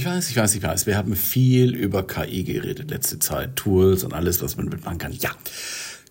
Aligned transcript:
Ich 0.00 0.06
weiß, 0.06 0.30
ich 0.30 0.36
weiß, 0.36 0.54
ich 0.54 0.62
weiß. 0.62 0.86
Wir 0.86 0.96
haben 0.96 1.14
viel 1.14 1.74
über 1.74 2.06
KI 2.06 2.42
geredet 2.42 2.90
letzte 2.90 3.18
Zeit. 3.18 3.54
Tools 3.56 4.02
und 4.02 4.14
alles, 4.14 4.40
was 4.40 4.56
man 4.56 4.64
mitmachen 4.64 4.96
kann. 4.96 5.12
Ja. 5.12 5.28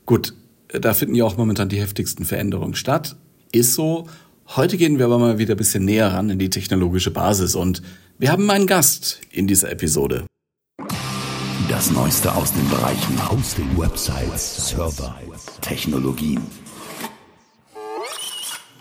Gut. 0.06 0.36
Da 0.68 0.94
finden 0.94 1.16
ja 1.16 1.26
auch 1.26 1.38
momentan 1.38 1.70
die 1.70 1.82
heftigsten 1.82 2.24
Veränderungen 2.24 2.76
statt. 2.76 3.16
Ist 3.52 3.74
so. 3.74 4.08
Heute 4.56 4.78
gehen 4.78 5.00
wir 5.00 5.06
aber 5.06 5.18
mal 5.18 5.40
wieder 5.40 5.56
ein 5.56 5.58
bisschen 5.58 5.86
näher 5.86 6.14
ran 6.14 6.30
in 6.30 6.38
die 6.38 6.52
technologische 6.52 7.10
Basis 7.10 7.56
und 7.56 7.82
wir 8.20 8.32
haben 8.32 8.48
einen 8.52 8.68
Gast 8.68 9.22
in 9.32 9.48
dieser 9.48 9.72
Episode. 9.72 10.28
Das 11.68 11.90
Neueste 11.90 12.32
aus 12.36 12.54
den 12.54 12.70
Bereichen 12.70 13.32
Hosting, 13.32 13.76
Websites, 13.76 14.70
Server, 14.70 15.20
Technologien. 15.62 16.42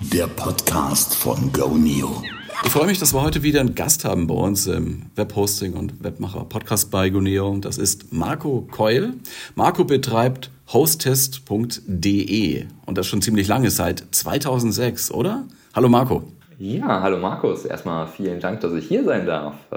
Der 0.01 0.27
Podcast 0.27 1.15
von 1.15 1.51
GoNeo. 1.51 2.23
Ich 2.65 2.73
freue 2.73 2.87
mich, 2.87 2.99
dass 2.99 3.15
wir 3.15 3.23
heute 3.23 3.43
wieder 3.43 3.61
einen 3.61 3.75
Gast 3.75 4.05
haben 4.05 4.27
bei 4.27 4.35
uns 4.35 4.67
im 4.67 5.07
Webhosting 5.15 5.75
und 5.75 6.03
Webmacher 6.03 6.45
Podcast 6.45 6.91
bei 6.91 7.09
GoNeo. 7.09 7.57
Das 7.59 7.79
ist 7.79 8.13
Marco 8.13 8.67
Keul. 8.71 9.15
Marco 9.55 9.85
betreibt 9.85 10.51
hosttest.de 10.73 12.67
und 12.85 12.99
das 12.99 13.07
schon 13.07 13.23
ziemlich 13.23 13.47
lange, 13.49 13.71
seit 13.71 14.05
2006, 14.11 15.13
oder? 15.13 15.45
Hallo 15.75 15.89
Marco. 15.89 16.25
Ja, 16.59 17.01
hallo 17.01 17.19
Markus. 17.19 17.65
Erstmal 17.65 18.09
vielen 18.09 18.41
Dank, 18.41 18.61
dass 18.61 18.73
ich 18.75 18.89
hier 18.89 19.05
sein 19.05 19.25
darf 19.25 19.55
äh, 19.71 19.77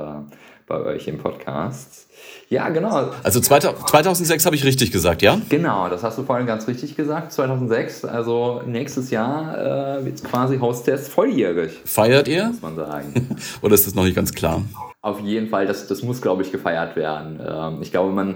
bei 0.71 0.95
euch 0.95 1.07
im 1.07 1.17
Podcast. 1.17 2.07
Ja, 2.49 2.69
genau. 2.69 3.11
Also 3.23 3.39
2006 3.39 4.45
habe 4.45 4.55
ich 4.55 4.63
richtig 4.65 4.91
gesagt, 4.91 5.21
ja? 5.21 5.39
Genau, 5.49 5.89
das 5.89 6.03
hast 6.03 6.17
du 6.17 6.23
vorhin 6.23 6.45
ganz 6.45 6.67
richtig 6.67 6.95
gesagt. 6.97 7.31
2006, 7.31 8.05
also 8.05 8.61
nächstes 8.65 9.09
Jahr 9.09 9.99
äh, 9.99 10.05
wird 10.05 10.15
es 10.15 10.23
quasi 10.23 10.59
Haustest 10.59 11.09
volljährig. 11.09 11.79
Feiert 11.85 12.27
ihr? 12.27 12.47
Muss 12.47 12.61
man 12.61 12.75
sagen. 12.75 13.37
Oder 13.61 13.73
ist 13.73 13.87
das 13.87 13.95
noch 13.95 14.03
nicht 14.03 14.15
ganz 14.15 14.33
klar? 14.33 14.63
Auf 15.01 15.21
jeden 15.21 15.49
Fall, 15.49 15.65
das, 15.65 15.87
das 15.87 16.03
muss, 16.03 16.21
glaube 16.21 16.41
ich, 16.43 16.51
gefeiert 16.51 16.95
werden. 16.95 17.39
Ähm, 17.45 17.81
ich 17.81 17.91
glaube, 17.91 18.11
man 18.11 18.35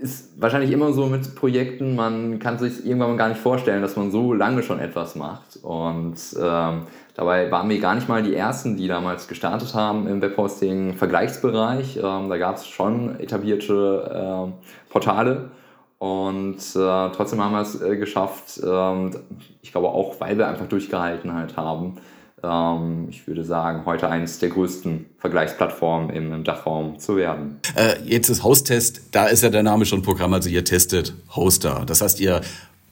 ist 0.00 0.40
wahrscheinlich 0.40 0.70
immer 0.70 0.92
so 0.92 1.06
mit 1.06 1.34
Projekten, 1.34 1.94
man 1.94 2.38
kann 2.38 2.58
sich 2.58 2.84
irgendwann 2.84 3.16
gar 3.16 3.28
nicht 3.28 3.40
vorstellen, 3.40 3.82
dass 3.82 3.96
man 3.96 4.10
so 4.10 4.32
lange 4.32 4.62
schon 4.62 4.80
etwas 4.80 5.14
macht. 5.14 5.56
Und 5.62 6.16
ähm, 6.40 6.82
dabei 7.14 7.50
waren 7.50 7.68
wir 7.68 7.78
gar 7.80 7.94
nicht 7.94 8.08
mal 8.08 8.22
die 8.22 8.34
Ersten, 8.34 8.76
die 8.76 8.88
damals 8.88 9.28
gestartet 9.28 9.74
haben 9.74 10.06
im 10.06 10.20
Webhosting-Vergleichsbereich. 10.20 11.96
Ähm, 11.96 12.28
da 12.28 12.36
gab 12.36 12.56
es 12.56 12.66
schon 12.66 13.18
etablierte 13.20 14.50
äh, 14.50 14.92
Portale. 14.92 15.50
Und 15.98 16.58
äh, 16.58 17.10
trotzdem 17.12 17.42
haben 17.42 17.52
wir 17.52 17.62
es 17.62 17.80
äh, 17.80 17.96
geschafft, 17.96 18.60
ähm, 18.62 19.12
ich 19.62 19.72
glaube 19.72 19.88
auch, 19.88 20.20
weil 20.20 20.36
wir 20.36 20.48
einfach 20.48 20.66
durchgehalten 20.66 21.32
halt 21.32 21.56
haben, 21.56 21.96
ich 23.08 23.26
würde 23.26 23.44
sagen, 23.44 23.84
heute 23.86 24.08
eines 24.08 24.38
der 24.38 24.50
größten 24.50 25.06
Vergleichsplattformen 25.18 26.10
im, 26.10 26.44
Dachraum 26.44 26.98
zu 26.98 27.16
werden. 27.16 27.60
Äh, 27.76 28.02
jetzt 28.04 28.28
ist 28.28 28.44
Hosttest, 28.44 29.02
da 29.12 29.26
ist 29.26 29.42
ja 29.42 29.50
der 29.50 29.62
Name 29.62 29.86
schon 29.86 30.02
Programm, 30.02 30.32
also 30.34 30.48
ihr 30.48 30.64
testet 30.64 31.14
Hoster. 31.34 31.84
Das 31.86 32.00
heißt, 32.00 32.20
ihr 32.20 32.40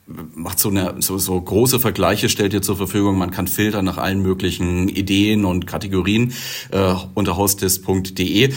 macht 0.06 0.58
so, 0.58 0.68
eine, 0.68 0.96
so, 1.00 1.18
so 1.18 1.40
große 1.40 1.78
Vergleiche, 1.78 2.28
stellt 2.28 2.52
ihr 2.52 2.62
zur 2.62 2.76
Verfügung. 2.76 3.16
Man 3.16 3.30
kann 3.30 3.46
filtern 3.46 3.84
nach 3.84 3.98
allen 3.98 4.20
möglichen 4.20 4.88
Ideen 4.88 5.44
und 5.44 5.66
Kategorien 5.66 6.32
äh, 6.70 6.94
unter 7.14 7.36
hostest.de. 7.36 8.52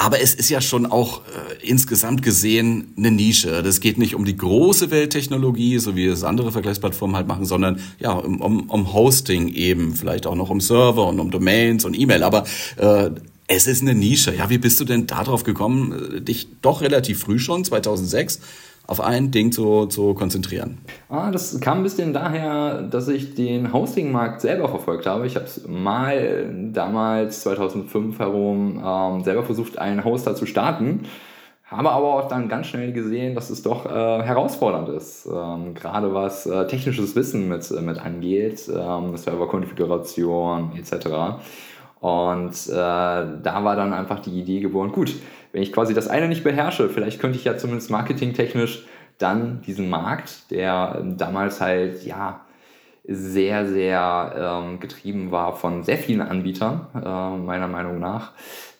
Aber 0.00 0.18
es 0.18 0.32
ist 0.32 0.48
ja 0.48 0.62
schon 0.62 0.86
auch 0.86 1.18
äh, 1.18 1.66
insgesamt 1.68 2.22
gesehen 2.22 2.94
eine 2.96 3.10
Nische. 3.10 3.62
Das 3.62 3.80
geht 3.80 3.98
nicht 3.98 4.14
um 4.14 4.24
die 4.24 4.34
große 4.34 4.90
Welttechnologie, 4.90 5.78
so 5.78 5.94
wie 5.94 6.06
es 6.06 6.24
andere 6.24 6.52
Vergleichsplattformen 6.52 7.16
halt 7.16 7.28
machen, 7.28 7.44
sondern 7.44 7.80
ja 7.98 8.12
um, 8.12 8.40
um, 8.40 8.70
um 8.70 8.94
Hosting 8.94 9.48
eben, 9.48 9.94
vielleicht 9.94 10.26
auch 10.26 10.36
noch 10.36 10.48
um 10.48 10.62
Server 10.62 11.06
und 11.06 11.20
um 11.20 11.30
Domains 11.30 11.84
und 11.84 11.92
E-Mail. 11.92 12.22
Aber 12.22 12.44
äh, 12.78 13.10
es 13.46 13.66
ist 13.66 13.82
eine 13.82 13.94
Nische. 13.94 14.34
Ja, 14.34 14.48
wie 14.48 14.56
bist 14.56 14.80
du 14.80 14.86
denn 14.86 15.06
darauf 15.06 15.44
gekommen, 15.44 16.16
äh, 16.16 16.20
dich 16.22 16.48
doch 16.62 16.80
relativ 16.80 17.20
früh 17.20 17.38
schon, 17.38 17.62
2006, 17.62 18.40
auf 18.90 19.00
ein 19.00 19.30
Ding 19.30 19.52
zu, 19.52 19.86
zu 19.86 20.14
konzentrieren? 20.14 20.78
Ah, 21.08 21.30
das 21.30 21.60
kam 21.60 21.78
ein 21.78 21.82
bisschen 21.84 22.12
daher, 22.12 22.82
dass 22.82 23.06
ich 23.06 23.36
den 23.36 23.72
Hosting-Markt 23.72 24.40
selber 24.40 24.68
verfolgt 24.68 25.06
habe. 25.06 25.28
Ich 25.28 25.36
habe 25.36 25.44
es 25.44 25.64
mal 25.68 26.52
damals, 26.72 27.42
2005 27.42 28.18
herum, 28.18 28.82
ähm, 28.84 29.22
selber 29.22 29.44
versucht, 29.44 29.78
einen 29.78 30.02
Hoster 30.02 30.34
zu 30.34 30.44
starten. 30.44 31.02
Habe 31.66 31.92
aber 31.92 32.14
auch 32.14 32.26
dann 32.26 32.48
ganz 32.48 32.66
schnell 32.66 32.92
gesehen, 32.92 33.36
dass 33.36 33.48
es 33.50 33.62
doch 33.62 33.86
äh, 33.86 33.88
herausfordernd 33.88 34.88
ist, 34.88 35.24
ähm, 35.32 35.72
gerade 35.74 36.12
was 36.12 36.46
äh, 36.46 36.66
technisches 36.66 37.14
Wissen 37.14 37.48
mit, 37.48 37.70
mit 37.82 38.04
angeht, 38.04 38.68
ähm, 38.68 39.16
Serverkonfiguration 39.16 40.72
etc. 40.76 41.38
Und 42.00 42.54
äh, 42.66 42.72
da 42.72 43.60
war 43.62 43.76
dann 43.76 43.92
einfach 43.92 44.18
die 44.18 44.40
Idee 44.40 44.58
geboren, 44.58 44.90
gut, 44.90 45.14
wenn 45.52 45.62
ich 45.62 45.72
quasi 45.72 45.94
das 45.94 46.08
eine 46.08 46.28
nicht 46.28 46.44
beherrsche, 46.44 46.88
vielleicht 46.88 47.20
könnte 47.20 47.38
ich 47.38 47.44
ja 47.44 47.56
zumindest 47.56 47.90
marketingtechnisch 47.90 48.84
dann 49.18 49.60
diesen 49.62 49.90
Markt, 49.90 50.50
der 50.50 50.98
ähm, 51.00 51.16
damals 51.16 51.60
halt 51.60 52.04
ja 52.04 52.40
sehr, 53.04 53.66
sehr 53.66 54.62
ähm, 54.64 54.80
getrieben 54.80 55.30
war 55.30 55.56
von 55.56 55.82
sehr 55.82 55.98
vielen 55.98 56.20
Anbietern, 56.20 56.86
äh, 56.94 57.36
meiner 57.36 57.68
Meinung 57.68 57.98
nach. 57.98 58.32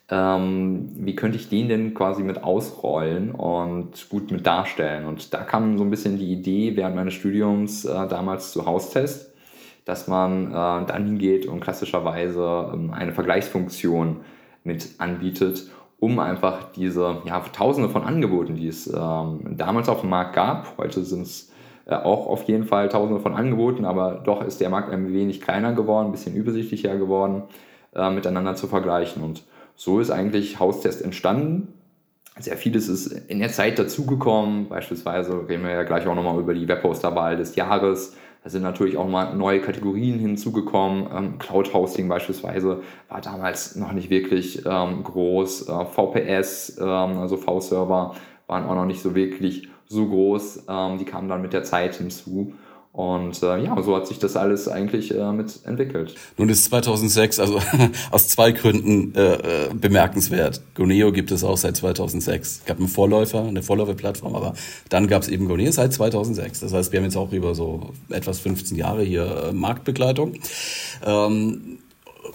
Ähm, 0.09 0.91
wie 0.97 1.14
könnte 1.14 1.36
ich 1.36 1.48
den 1.48 1.69
denn 1.69 1.94
quasi 1.94 2.22
mit 2.22 2.42
ausrollen 2.42 3.30
und 3.32 4.09
gut 4.09 4.30
mit 4.30 4.47
darstellen? 4.47 5.06
Und 5.06 5.32
da 5.32 5.42
kam 5.42 5.78
so 5.78 5.84
ein 5.84 5.91
bisschen 5.91 6.19
die 6.19 6.32
Idee 6.32 6.76
während 6.76 6.97
meines 6.97 7.14
Studiums 7.14 7.84
äh, 7.84 8.09
damals 8.09 8.53
zu 8.53 8.66
Haustest, 8.66 9.32
dass 9.84 10.09
man 10.09 10.48
äh, 10.48 10.53
dann 10.53 11.04
hingeht 11.04 11.47
und 11.47 11.60
klassischerweise 11.60 12.70
ähm, 12.75 12.92
eine 12.92 13.12
Vergleichsfunktion 13.12 14.20
mit 14.64 14.91
anbietet 14.98 15.70
um 16.00 16.18
einfach 16.18 16.72
diese 16.72 17.18
ja, 17.26 17.40
Tausende 17.52 17.90
von 17.90 18.02
Angeboten, 18.02 18.56
die 18.56 18.68
es 18.68 18.86
ähm, 18.86 19.56
damals 19.56 19.88
auf 19.88 20.00
dem 20.00 20.10
Markt 20.10 20.34
gab, 20.34 20.76
heute 20.78 21.04
sind 21.04 21.22
es 21.22 21.52
äh, 21.86 21.94
auch 21.94 22.26
auf 22.26 22.44
jeden 22.44 22.64
Fall 22.64 22.88
Tausende 22.88 23.20
von 23.20 23.34
Angeboten, 23.34 23.84
aber 23.84 24.22
doch 24.24 24.42
ist 24.42 24.60
der 24.60 24.70
Markt 24.70 24.90
ein 24.90 25.12
wenig 25.12 25.40
kleiner 25.40 25.74
geworden, 25.74 26.06
ein 26.06 26.12
bisschen 26.12 26.34
übersichtlicher 26.34 26.96
geworden, 26.96 27.42
äh, 27.94 28.10
miteinander 28.10 28.56
zu 28.56 28.66
vergleichen. 28.66 29.22
Und 29.22 29.44
so 29.76 30.00
ist 30.00 30.10
eigentlich 30.10 30.58
Haustest 30.58 31.02
entstanden. 31.02 31.74
Sehr 32.38 32.56
vieles 32.56 32.88
ist 32.88 33.08
in 33.28 33.38
der 33.38 33.50
Zeit 33.50 33.78
dazugekommen. 33.78 34.68
Beispielsweise 34.68 35.48
reden 35.48 35.64
wir 35.64 35.72
ja 35.72 35.82
gleich 35.82 36.06
auch 36.06 36.14
nochmal 36.14 36.38
über 36.38 36.54
die 36.54 36.66
Webhoster-Wahl 36.66 37.36
des 37.36 37.56
Jahres. 37.56 38.16
Da 38.42 38.48
sind 38.48 38.62
natürlich 38.62 38.96
auch 38.96 39.08
mal 39.08 39.34
neue 39.34 39.60
Kategorien 39.60 40.18
hinzugekommen. 40.18 41.08
Ähm, 41.14 41.38
Cloud 41.38 41.74
Hosting 41.74 42.08
beispielsweise 42.08 42.82
war 43.08 43.20
damals 43.20 43.76
noch 43.76 43.92
nicht 43.92 44.08
wirklich 44.08 44.64
ähm, 44.64 45.02
groß. 45.04 45.68
Äh, 45.68 45.84
VPS, 45.84 46.78
ähm, 46.78 47.18
also 47.18 47.36
V-Server, 47.36 48.14
waren 48.46 48.64
auch 48.64 48.74
noch 48.74 48.86
nicht 48.86 49.02
so 49.02 49.14
wirklich 49.14 49.68
so 49.86 50.06
groß. 50.06 50.64
Ähm, 50.68 50.98
die 50.98 51.04
kamen 51.04 51.28
dann 51.28 51.42
mit 51.42 51.52
der 51.52 51.64
Zeit 51.64 51.96
hinzu. 51.96 52.54
Und 52.92 53.40
äh, 53.44 53.64
ja, 53.64 53.80
so 53.82 53.94
hat 53.94 54.08
sich 54.08 54.18
das 54.18 54.34
alles 54.36 54.66
eigentlich 54.66 55.14
äh, 55.14 55.32
mit 55.32 55.60
entwickelt. 55.64 56.16
Nun 56.36 56.48
ist 56.48 56.64
2006, 56.64 57.38
also 57.38 57.60
aus 58.10 58.26
zwei 58.26 58.50
Gründen 58.50 59.14
äh, 59.14 59.34
äh, 59.66 59.74
bemerkenswert. 59.74 60.60
Goneo 60.74 61.12
gibt 61.12 61.30
es 61.30 61.44
auch 61.44 61.56
seit 61.56 61.76
2006. 61.76 62.48
Es 62.48 62.64
gab 62.64 62.78
einen 62.78 62.88
Vorläufer, 62.88 63.44
eine 63.44 63.62
Vorläuferplattform, 63.62 64.34
aber 64.34 64.54
dann 64.88 65.06
gab 65.06 65.22
es 65.22 65.28
eben 65.28 65.46
Goneo 65.46 65.70
seit 65.70 65.92
2006. 65.92 66.60
Das 66.60 66.72
heißt, 66.72 66.90
wir 66.90 66.98
haben 66.98 67.04
jetzt 67.04 67.16
auch 67.16 67.32
über 67.32 67.54
so 67.54 67.92
etwas 68.08 68.40
15 68.40 68.76
Jahre 68.76 69.04
hier 69.04 69.50
äh, 69.50 69.52
Marktbegleitung. 69.52 70.34
Ähm, 71.06 71.78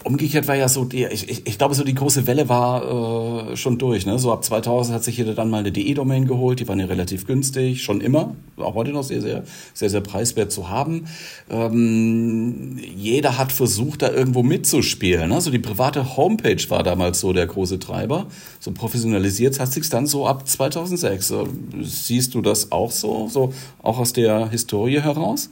umgekehrt 0.03 0.47
war 0.47 0.55
ja 0.55 0.67
so, 0.67 0.85
die, 0.85 1.05
ich, 1.05 1.29
ich, 1.29 1.47
ich 1.47 1.57
glaube, 1.57 1.75
so 1.75 1.83
die 1.83 1.95
große 1.95 2.27
Welle 2.27 2.49
war 2.49 3.51
äh, 3.51 3.57
schon 3.57 3.77
durch. 3.77 4.05
Ne? 4.05 4.19
So 4.19 4.31
ab 4.31 4.43
2000 4.43 4.95
hat 4.95 5.03
sich 5.03 5.17
jeder 5.17 5.33
dann 5.33 5.49
mal 5.49 5.59
eine 5.59 5.71
DE-Domain 5.71 6.27
geholt, 6.27 6.59
die 6.59 6.67
waren 6.67 6.79
ja 6.79 6.85
relativ 6.85 7.25
günstig, 7.25 7.83
schon 7.83 8.01
immer, 8.01 8.35
auch 8.57 8.75
heute 8.75 8.91
noch 8.91 9.03
sehr, 9.03 9.21
sehr, 9.21 9.43
sehr, 9.73 9.89
sehr 9.89 10.01
preiswert 10.01 10.51
zu 10.51 10.69
haben. 10.69 11.07
Ähm, 11.49 12.77
jeder 12.95 13.37
hat 13.37 13.51
versucht, 13.51 14.01
da 14.01 14.11
irgendwo 14.11 14.43
mitzuspielen. 14.43 15.29
Ne? 15.29 15.41
So 15.41 15.51
die 15.51 15.59
private 15.59 16.17
Homepage 16.17 16.63
war 16.69 16.83
damals 16.83 17.19
so 17.19 17.33
der 17.33 17.47
große 17.47 17.79
Treiber. 17.79 18.27
So 18.59 18.71
professionalisiert 18.71 19.59
hat 19.59 19.71
sich's 19.71 19.89
dann 19.89 20.07
so 20.07 20.27
ab 20.27 20.47
2006. 20.47 21.33
Siehst 21.81 22.33
du 22.33 22.41
das 22.41 22.71
auch 22.71 22.91
so, 22.91 23.27
so 23.29 23.53
auch 23.81 23.99
aus 23.99 24.13
der 24.13 24.49
Historie 24.49 25.01
heraus? 25.01 25.49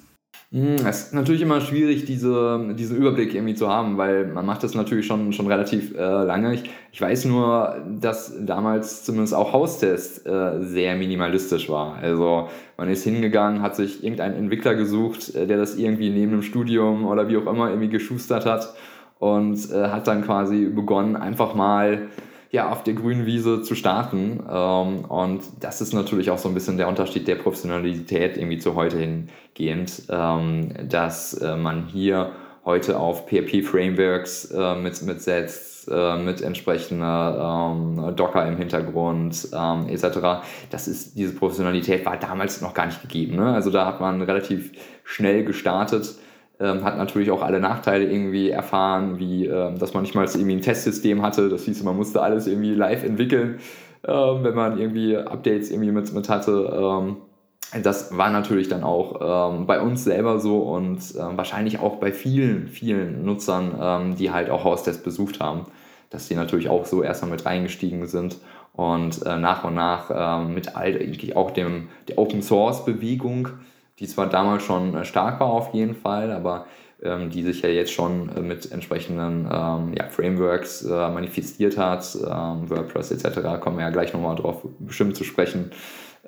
Hm, 0.54 0.76
es 0.86 1.06
ist 1.06 1.14
natürlich 1.16 1.42
immer 1.42 1.62
schwierig, 1.62 2.06
diese, 2.06 2.76
diesen 2.78 2.96
Überblick 2.96 3.34
irgendwie 3.34 3.56
zu 3.56 3.70
haben, 3.70 3.98
weil 3.98 4.28
man 4.28 4.46
macht 4.46 4.64
das 4.64 4.76
natürlich 4.76 5.08
schon, 5.08 5.34
schon 5.34 5.48
relativ 5.48 5.96
äh, 5.96 6.00
lange. 6.00 6.54
Ich, 6.54 6.70
ich 6.92 7.02
weiß 7.02 7.26
nur, 7.26 7.78
dass 8.00 8.36
damals 8.40 9.04
zumindest 9.04 9.34
auch 9.34 9.52
Haustest 9.52 10.28
äh, 10.28 10.62
sehr 10.62 10.96
minimalistisch 10.96 11.70
war. 11.70 11.96
Also 11.96 12.50
man 12.78 12.88
ist 12.88 13.04
hingegangen, 13.04 13.64
hat 13.64 13.76
sich 13.76 14.04
irgendeinen 14.04 14.36
Entwickler 14.36 14.76
gesucht, 14.76 15.34
äh, 15.34 15.48
der 15.48 15.58
das 15.58 15.76
irgendwie 15.76 16.12
neben 16.12 16.34
dem 16.34 16.44
Studium 16.44 17.08
oder 17.08 17.28
wie 17.28 17.38
auch 17.38 17.48
immer 17.48 17.70
irgendwie 17.70 17.90
geschustert 17.90 18.46
hat 18.46 18.76
und 19.18 19.58
äh, 19.72 19.88
hat 19.88 20.08
dann 20.08 20.24
quasi 20.24 20.66
begonnen, 20.66 21.16
einfach 21.16 21.56
mal 21.56 22.10
ja, 22.54 22.72
auf 22.72 22.84
der 22.84 22.94
grünen 22.94 23.26
Wiese 23.26 23.64
zu 23.64 23.74
starten. 23.74 24.40
Ähm, 24.50 25.06
und 25.06 25.42
das 25.60 25.82
ist 25.82 25.92
natürlich 25.92 26.30
auch 26.30 26.38
so 26.38 26.48
ein 26.48 26.54
bisschen 26.54 26.78
der 26.78 26.88
Unterschied 26.88 27.28
der 27.28 27.36
Professionalität 27.36 28.38
irgendwie 28.38 28.60
zu 28.60 28.76
heute 28.76 28.98
hingehend, 29.00 30.04
ähm, 30.08 30.70
dass 30.88 31.34
äh, 31.34 31.58
man 31.58 31.88
hier 31.88 32.32
heute 32.64 33.00
auf 33.00 33.26
PHP-Frameworks 33.26 34.52
äh, 34.52 34.76
mit, 34.76 35.02
mitsetzt, 35.02 35.74
Frameworks 35.84 35.88
äh, 35.90 36.18
mit 36.18 36.42
entsprechender 36.42 37.74
ähm, 37.74 38.16
Docker 38.16 38.48
im 38.48 38.58
Hintergrund 38.58 39.50
etc. 39.88 40.46
Das 40.70 40.88
ist, 40.88 41.18
diese 41.18 41.34
Professionalität 41.34 42.06
war 42.06 42.18
damals 42.18 42.62
noch 42.62 42.74
gar 42.74 42.86
nicht 42.86 43.02
gegeben. 43.02 43.36
Ne? 43.36 43.54
Also 43.54 43.70
da 43.70 43.86
hat 43.86 44.00
man 44.00 44.22
relativ 44.22 44.72
schnell 45.04 45.44
gestartet, 45.44 46.16
ähm, 46.63 46.83
hat 46.83 46.98
natürlich 46.98 47.30
auch 47.31 47.42
alle 47.42 47.60
Nachteile 47.60 48.06
irgendwie 48.06 48.50
erfahren, 48.50 49.19
wie 49.19 49.45
ähm, 49.48 49.77
dass 49.77 49.94
man 49.94 50.04
nicht 50.04 50.15
mal 50.15 50.25
irgendwie 50.25 50.54
ein 50.56 50.62
Testsystem 50.62 51.21
hatte. 51.21 51.50
Das 51.50 51.65
hieß, 51.65 51.83
man 51.83 51.98
musste 51.98 52.21
alles 52.21 52.48
irgendwie 52.48 52.74
live 52.74 53.04
entwickeln, 53.04 53.60
ähm, 54.07 54.44
wenn 54.44 54.56
man 54.56 54.80
irgendwie 54.80 55.18
Updates 55.18 55.69
irgendwie 55.71 55.92
mit, 55.92 56.13
mit 56.13 56.30
hatte. 56.30 56.71
Ähm, 56.74 57.18
das 57.81 58.15
war 58.15 58.30
natürlich 58.30 58.69
dann 58.69 58.83
auch 58.83 59.51
ähm, 59.51 59.65
bei 59.65 59.81
uns 59.81 60.04
selber 60.04 60.39
so 60.39 60.60
und 60.60 61.00
äh, 61.15 61.38
wahrscheinlich 61.38 61.80
auch 61.80 61.95
bei 61.95 62.12
vielen, 62.12 62.68
vielen 62.68 63.25
Nutzern, 63.25 63.75
ähm, 63.81 64.16
die 64.16 64.31
halt 64.31 64.50
auch 64.50 64.63
Haustest 64.63 65.04
besucht 65.04 65.39
haben, 65.39 65.66
dass 66.09 66.27
die 66.27 66.36
natürlich 66.36 66.69
auch 66.69 66.86
so 66.86 67.01
erstmal 67.01 67.31
mit 67.31 67.45
reingestiegen 67.45 68.07
sind 68.07 68.38
und 68.74 69.25
äh, 69.25 69.38
nach 69.38 69.63
und 69.63 69.74
nach 69.74 70.12
äh, 70.12 70.45
mit 70.45 70.75
all 70.75 70.95
eigentlich 70.95 71.36
auch 71.36 71.51
dem, 71.51 71.89
der 72.07 72.19
Open 72.19 72.42
Source 72.42 72.86
Bewegung, 72.86 73.50
die 74.00 74.07
zwar 74.07 74.28
damals 74.28 74.63
schon 74.63 74.95
äh, 74.95 75.06
stark 75.06 75.40
war 75.40 75.48
auf 75.48 75.74
jeden 75.74 75.95
Fall, 75.95 76.31
aber 76.31 76.66
ähm, 77.01 77.30
die 77.30 77.44
sich 77.44 77.62
ja 77.62 77.69
jetzt 77.69 77.92
schon 77.92 78.30
äh, 78.36 78.42
mit 78.42 78.72
entsprechenden 78.72 79.48
ähm, 79.51 79.94
ja, 79.98 80.07
Frameworks 80.10 80.84
äh, 80.86 81.10
manifestiert 81.10 81.78
hat, 81.78 82.16
ähm, 82.16 82.69
WordPress 82.69 83.12
etc., 83.12 83.60
kommen 83.60 83.78
wir 83.78 83.86
ja 83.86 83.92
gleich 83.92 84.13
nochmal 84.13 84.36
drauf 84.36 84.66
bestimmt 84.80 85.16
zu 85.16 85.24
sprechen 85.24 85.72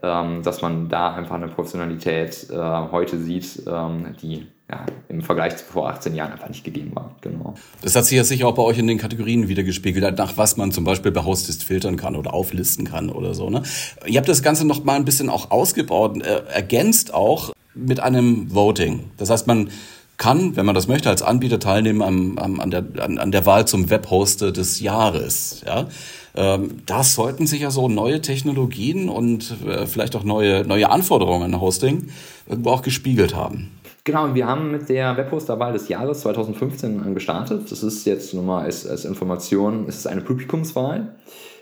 ähm, 0.02 0.44
dass 0.44 0.62
man 0.62 0.90
da 0.90 1.14
einfach 1.14 1.36
eine 1.36 1.48
Professionalität 1.48 2.50
äh, 2.50 2.58
heute 2.58 3.18
sieht, 3.18 3.64
ähm, 3.68 4.16
die 4.22 4.48
ja, 4.70 4.86
im 5.10 5.22
Vergleich 5.22 5.58
zu 5.58 5.66
vor 5.66 5.90
18 5.90 6.16
Jahren 6.16 6.32
einfach 6.32 6.50
nicht 6.50 6.64
gegeben 6.64 6.96
war. 6.96 7.16
Genau. 7.22 7.54
Das 7.82 7.96
hat 7.96 8.06
sich 8.06 8.18
ja 8.18 8.24
sicher 8.24 8.48
auch 8.48 8.56
bei 8.56 8.64
euch 8.64 8.80
in 8.80 8.88
den 8.88 8.98
Kategorien 8.98 9.48
wieder 9.48 9.64
gespiegelt, 9.64 10.18
nach 10.18 10.38
was 10.38 10.58
man 10.58 10.72
zum 10.72 10.84
Beispiel 10.84 11.12
bei 11.12 11.24
Hostist 11.24 11.64
filtern 11.64 11.98
kann 11.98 12.16
oder 12.16 12.34
auflisten 12.34 12.86
kann 12.86 13.10
oder 13.10 13.36
so. 13.36 13.50
Ne? 13.50 13.62
Ihr 14.08 14.18
habt 14.18 14.28
das 14.28 14.42
Ganze 14.42 14.66
noch 14.66 14.84
mal 14.84 14.96
ein 14.96 15.06
bisschen 15.06 15.30
auch 15.30 15.52
ausgebaut, 15.52 16.22
äh, 16.22 16.44
ergänzt 16.52 17.14
auch 17.14 17.54
mit 17.76 18.00
einem 18.00 18.54
Voting. 18.54 19.12
Das 19.18 19.30
heißt, 19.30 19.46
man 19.46 19.70
kann, 20.18 20.56
wenn 20.56 20.66
man 20.66 20.74
das 20.74 20.88
möchte, 20.88 21.10
als 21.10 21.22
Anbieter 21.22 21.60
teilnehmen 21.60 22.02
am, 22.02 22.38
am, 22.40 22.60
an, 22.60 22.72
der, 22.72 22.86
an, 23.00 23.18
an 23.20 23.32
der 23.32 23.46
Wahl 23.46 23.68
zum 23.68 23.90
Webhoster 23.90 24.52
des 24.52 24.80
Jahres. 24.80 25.62
Ja? 25.66 25.88
Ähm, 26.36 26.82
da 26.86 27.04
sollten 27.04 27.46
sich 27.46 27.62
ja 27.62 27.70
so 27.70 27.88
neue 27.88 28.22
Technologien 28.22 29.10
und 29.10 29.56
äh, 29.66 29.86
vielleicht 29.86 30.16
auch 30.16 30.24
neue, 30.24 30.66
neue 30.66 30.90
Anforderungen 30.90 31.54
an 31.54 31.62
Hosting 31.62 32.08
irgendwo 32.48 32.72
auch 32.72 32.82
gespiegelt 32.82 33.36
haben. 33.36 33.72
Genau, 34.06 34.36
wir 34.36 34.46
haben 34.46 34.72
mit 34.72 34.88
der 34.88 35.18
Webhoster-Wahl 35.18 35.74
des 35.74 35.90
Jahres 35.90 36.22
2015 36.22 37.16
gestartet. 37.16 37.72
Das 37.72 37.82
ist 37.82 38.06
jetzt 38.06 38.36
nur 38.36 38.44
mal 38.44 38.64
als, 38.64 38.88
als 38.88 39.04
Information, 39.04 39.86
es 39.88 39.98
ist 39.98 40.06
eine 40.06 40.22
Publikumswahl. 40.22 41.16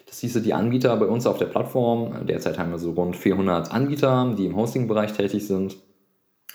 Das 0.05 0.19
hieße, 0.19 0.41
die 0.41 0.53
Anbieter 0.53 0.93
bei 0.97 1.05
uns 1.05 1.25
auf 1.25 1.37
der 1.37 1.45
Plattform, 1.45 2.27
derzeit 2.27 2.59
haben 2.59 2.71
wir 2.71 2.79
so 2.79 2.91
rund 2.91 3.15
400 3.15 3.71
Anbieter, 3.71 4.35
die 4.37 4.47
im 4.47 4.57
Hosting-Bereich 4.57 5.13
tätig 5.13 5.47
sind, 5.47 5.77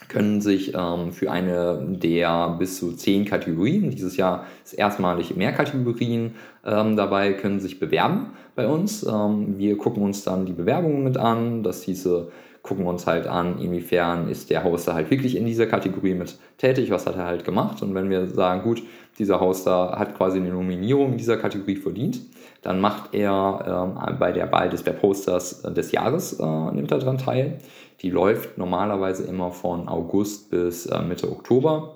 können 0.08 0.42
sich 0.42 0.74
ähm, 0.74 1.10
für 1.12 1.30
eine 1.30 1.82
der 1.88 2.50
bis 2.58 2.78
zu 2.78 2.92
zehn 2.92 3.24
Kategorien, 3.24 3.90
dieses 3.90 4.18
Jahr 4.18 4.44
ist 4.62 4.74
erstmalig 4.74 5.36
mehr 5.36 5.52
Kategorien 5.52 6.34
ähm, 6.66 6.96
dabei, 6.96 7.32
können 7.32 7.60
sich 7.60 7.80
bewerben 7.80 8.34
bei 8.54 8.68
uns. 8.68 9.04
Ähm, 9.04 9.56
wir 9.56 9.78
gucken 9.78 10.02
uns 10.02 10.22
dann 10.22 10.44
die 10.44 10.52
Bewerbungen 10.52 11.02
mit 11.02 11.16
an. 11.16 11.62
Das 11.62 11.82
hieße, 11.82 12.30
gucken 12.68 12.86
uns 12.86 13.06
halt 13.06 13.26
an, 13.26 13.58
inwiefern 13.58 14.28
ist 14.28 14.50
der 14.50 14.62
Hoster 14.62 14.92
halt 14.92 15.10
wirklich 15.10 15.36
in 15.36 15.46
dieser 15.46 15.66
Kategorie 15.66 16.12
mit 16.12 16.38
tätig, 16.58 16.90
was 16.90 17.06
hat 17.06 17.16
er 17.16 17.24
halt 17.24 17.44
gemacht. 17.44 17.82
Und 17.82 17.94
wenn 17.94 18.10
wir 18.10 18.26
sagen, 18.26 18.62
gut, 18.62 18.82
dieser 19.18 19.40
Hoster 19.40 19.98
hat 19.98 20.14
quasi 20.16 20.38
eine 20.38 20.50
Nominierung 20.50 21.12
in 21.12 21.18
dieser 21.18 21.38
Kategorie 21.38 21.76
verdient, 21.76 22.20
dann 22.60 22.80
macht 22.80 23.14
er 23.14 23.94
ähm, 23.96 24.18
bei 24.18 24.32
der 24.32 24.52
Wahl 24.52 24.68
des 24.68 24.84
Webhosters 24.84 25.62
des 25.62 25.92
Jahres, 25.92 26.38
äh, 26.38 26.44
nimmt 26.44 26.90
er 26.92 26.98
daran 26.98 27.16
teil. 27.16 27.58
Die 28.02 28.10
läuft 28.10 28.58
normalerweise 28.58 29.24
immer 29.24 29.50
von 29.50 29.88
August 29.88 30.50
bis 30.50 30.84
äh, 30.84 31.00
Mitte 31.00 31.30
Oktober. 31.30 31.94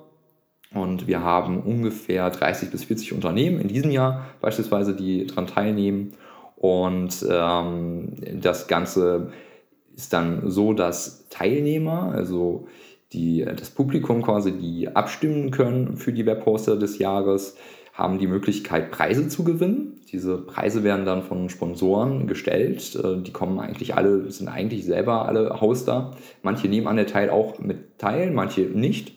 Und 0.73 1.05
wir 1.05 1.23
haben 1.23 1.61
ungefähr 1.61 2.31
30 2.31 2.71
bis 2.71 2.85
40 2.85 3.13
Unternehmen 3.13 3.59
in 3.59 3.67
diesem 3.67 3.91
Jahr 3.91 4.25
beispielsweise, 4.41 4.95
die 4.95 5.27
daran 5.27 5.45
teilnehmen. 5.45 6.13
Und 6.55 7.23
ähm, 7.29 8.13
das 8.41 8.67
Ganze 8.67 9.27
ist 9.95 10.13
dann 10.13 10.49
so, 10.49 10.73
dass 10.73 11.27
Teilnehmer, 11.29 12.11
also 12.13 12.67
die, 13.13 13.45
das 13.45 13.69
Publikum 13.69 14.21
quasi, 14.21 14.51
die 14.51 14.89
abstimmen 14.95 15.51
können 15.51 15.97
für 15.97 16.13
die 16.13 16.25
Webhoster 16.25 16.75
des 16.75 16.97
Jahres, 16.97 17.55
haben 17.93 18.17
die 18.17 18.27
Möglichkeit, 18.27 18.89
Preise 18.89 19.27
zu 19.27 19.43
gewinnen. 19.43 19.99
Diese 20.11 20.37
Preise 20.37 20.83
werden 20.83 21.05
dann 21.05 21.21
von 21.21 21.49
Sponsoren 21.49 22.27
gestellt. 22.27 22.95
Äh, 22.95 23.21
die 23.21 23.31
kommen 23.31 23.59
eigentlich 23.59 23.95
alle, 23.95 24.31
sind 24.31 24.47
eigentlich 24.47 24.85
selber 24.85 25.27
alle 25.27 25.61
Hoster. 25.61 26.15
Manche 26.41 26.67
nehmen 26.67 26.87
an 26.87 26.95
der 26.95 27.07
Teil 27.07 27.29
auch 27.29 27.59
mit 27.59 27.99
teil, 27.99 28.31
manche 28.31 28.61
nicht. 28.61 29.13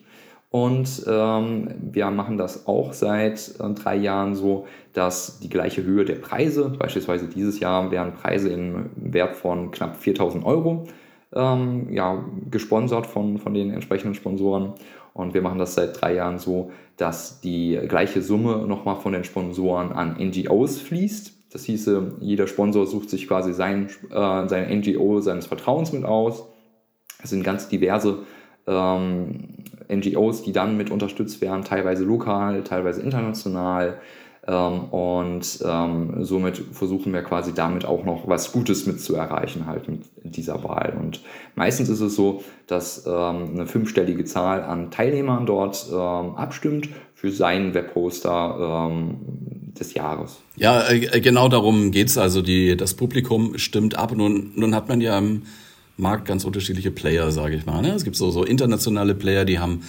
Und 0.56 1.04
ähm, 1.06 1.68
wir 1.92 2.10
machen 2.10 2.38
das 2.38 2.66
auch 2.66 2.94
seit 2.94 3.60
äh, 3.60 3.74
drei 3.74 3.96
Jahren 3.96 4.34
so, 4.34 4.66
dass 4.94 5.38
die 5.38 5.50
gleiche 5.50 5.82
Höhe 5.84 6.06
der 6.06 6.14
Preise, 6.14 6.70
beispielsweise 6.70 7.28
dieses 7.28 7.60
Jahr 7.60 7.90
werden 7.90 8.14
Preise 8.14 8.48
im 8.48 8.88
Wert 8.96 9.36
von 9.36 9.70
knapp 9.70 9.98
4000 9.98 10.46
Euro 10.46 10.84
ähm, 11.34 11.92
ja, 11.92 12.24
gesponsert 12.50 13.06
von, 13.06 13.36
von 13.36 13.52
den 13.52 13.70
entsprechenden 13.70 14.14
Sponsoren. 14.14 14.72
Und 15.12 15.34
wir 15.34 15.42
machen 15.42 15.58
das 15.58 15.74
seit 15.74 16.00
drei 16.00 16.14
Jahren 16.14 16.38
so, 16.38 16.70
dass 16.96 17.42
die 17.42 17.78
gleiche 17.86 18.22
Summe 18.22 18.66
nochmal 18.66 18.96
von 18.96 19.12
den 19.12 19.24
Sponsoren 19.24 19.92
an 19.92 20.16
NGOs 20.18 20.80
fließt. 20.80 21.52
Das 21.52 21.64
hieße, 21.64 22.14
jeder 22.20 22.46
Sponsor 22.46 22.86
sucht 22.86 23.10
sich 23.10 23.28
quasi 23.28 23.52
sein, 23.52 23.90
äh, 24.10 24.48
seine 24.48 24.74
NGO 24.74 25.20
seines 25.20 25.44
Vertrauens 25.44 25.92
mit 25.92 26.06
aus. 26.06 26.46
Es 27.22 27.28
sind 27.28 27.44
ganz 27.44 27.68
diverse 27.68 28.20
NGOs, 28.68 30.42
die 30.42 30.52
dann 30.52 30.76
mit 30.76 30.90
unterstützt 30.90 31.40
werden, 31.40 31.64
teilweise 31.64 32.04
lokal, 32.04 32.62
teilweise 32.64 33.00
international. 33.02 33.98
Ähm, 34.48 34.84
und 34.84 35.58
ähm, 35.64 36.24
somit 36.24 36.62
versuchen 36.72 37.12
wir 37.12 37.22
quasi 37.22 37.52
damit 37.52 37.84
auch 37.84 38.04
noch 38.04 38.28
was 38.28 38.52
Gutes 38.52 38.86
mit 38.86 39.00
zu 39.00 39.16
erreichen, 39.16 39.66
halt 39.66 39.88
mit 39.88 40.04
dieser 40.22 40.62
Wahl. 40.62 40.96
Und 41.00 41.20
meistens 41.56 41.88
ist 41.88 42.00
es 42.00 42.14
so, 42.14 42.44
dass 42.66 43.06
ähm, 43.06 43.50
eine 43.54 43.66
fünfstellige 43.66 44.24
Zahl 44.24 44.62
an 44.62 44.90
Teilnehmern 44.90 45.46
dort 45.46 45.86
ähm, 45.90 46.36
abstimmt 46.36 46.88
für 47.14 47.32
seinen 47.32 47.74
Webhoster 47.74 48.88
ähm, 48.88 49.16
des 49.78 49.94
Jahres. 49.94 50.38
Ja, 50.56 50.88
äh, 50.88 51.20
genau 51.20 51.48
darum 51.48 51.90
geht's. 51.90 52.16
Also 52.16 52.40
die, 52.40 52.76
das 52.76 52.94
Publikum 52.94 53.58
stimmt 53.58 53.98
ab. 53.98 54.14
Nun, 54.14 54.52
nun 54.54 54.76
hat 54.76 54.88
man 54.88 55.00
ja 55.00 55.18
im 55.18 55.42
Markt 55.96 56.26
ganz 56.26 56.44
unterschiedliche 56.44 56.90
Player, 56.90 57.30
sage 57.32 57.56
ich 57.56 57.66
mal. 57.66 57.82
Ne? 57.82 57.92
Es 57.92 58.04
gibt 58.04 58.16
so, 58.16 58.30
so 58.30 58.44
internationale 58.44 59.14
Player, 59.14 59.44
die 59.44 59.58
haben 59.58 59.82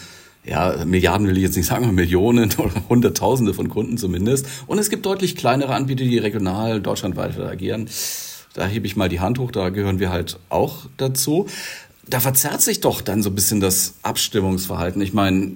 ja, 0.45 0.85
Milliarden 0.85 1.27
will 1.27 1.37
ich 1.37 1.43
jetzt 1.43 1.57
nicht 1.57 1.65
sagen, 1.67 1.83
aber 1.83 1.93
Millionen 1.93 2.49
oder 2.57 2.71
Hunderttausende 2.89 3.53
von 3.53 3.69
Kunden 3.69 3.97
zumindest. 3.97 4.47
Und 4.65 4.79
es 4.79 4.89
gibt 4.89 5.05
deutlich 5.05 5.35
kleinere 5.35 5.75
Anbieter, 5.75 6.03
die 6.03 6.17
regional 6.17 6.81
deutschlandweit 6.81 7.37
agieren. 7.39 7.89
Da 8.53 8.65
hebe 8.65 8.87
ich 8.87 8.95
mal 8.95 9.09
die 9.09 9.19
Hand 9.19 9.39
hoch, 9.39 9.51
da 9.51 9.69
gehören 9.69 9.99
wir 9.99 10.09
halt 10.09 10.39
auch 10.49 10.85
dazu. 10.97 11.47
Da 12.09 12.21
verzerrt 12.21 12.61
sich 12.61 12.79
doch 12.79 13.01
dann 13.01 13.21
so 13.21 13.29
ein 13.29 13.35
bisschen 13.35 13.59
das 13.59 13.95
Abstimmungsverhalten. 14.01 15.01
Ich 15.01 15.13
meine, 15.13 15.51